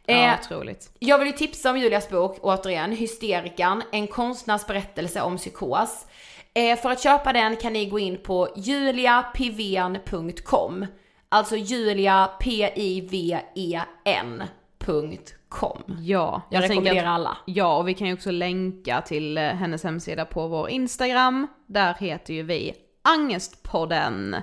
[0.06, 0.90] ja, Eh, otroligt.
[0.98, 6.06] jag vill ju tipsa om Julias bok, återigen, Hysterikan, en konstnärs berättelse om psykos.
[6.54, 10.86] Eh, för att köpa den kan ni gå in på juliapiven.com.
[11.28, 12.30] Alltså julia,
[15.50, 15.96] P-I-V-E-N.com.
[16.00, 17.36] Ja, Jag tänker rekommenderar alla.
[17.44, 21.46] Ja, och vi kan ju också länka till eh, hennes hemsida på vår Instagram.
[21.66, 24.36] Där heter ju vi Angestpodden.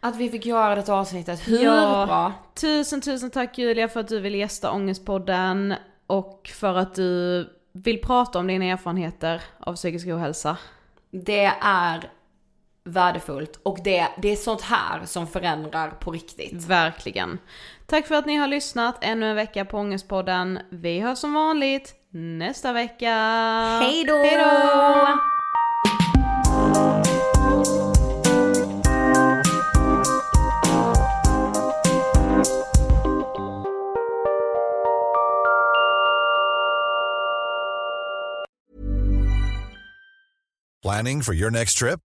[0.00, 2.04] Att vi fick göra detta avsnittet, hur Ja.
[2.06, 2.32] bra?
[2.60, 5.74] Tusen, tusen tack Julia för att du vill gästa Ångestpodden
[6.06, 10.56] och för att du vill prata om dina erfarenheter av psykisk ohälsa.
[11.10, 12.10] Det är
[12.84, 16.64] värdefullt och det, det är sånt här som förändrar på riktigt.
[16.66, 17.38] Verkligen.
[17.86, 20.58] Tack för att ni har lyssnat ännu en vecka på Ångestpodden.
[20.70, 23.14] Vi hörs som vanligt nästa vecka.
[23.82, 24.16] Hej då!
[24.16, 25.20] Hej då!
[40.82, 42.09] Planning for your next trip?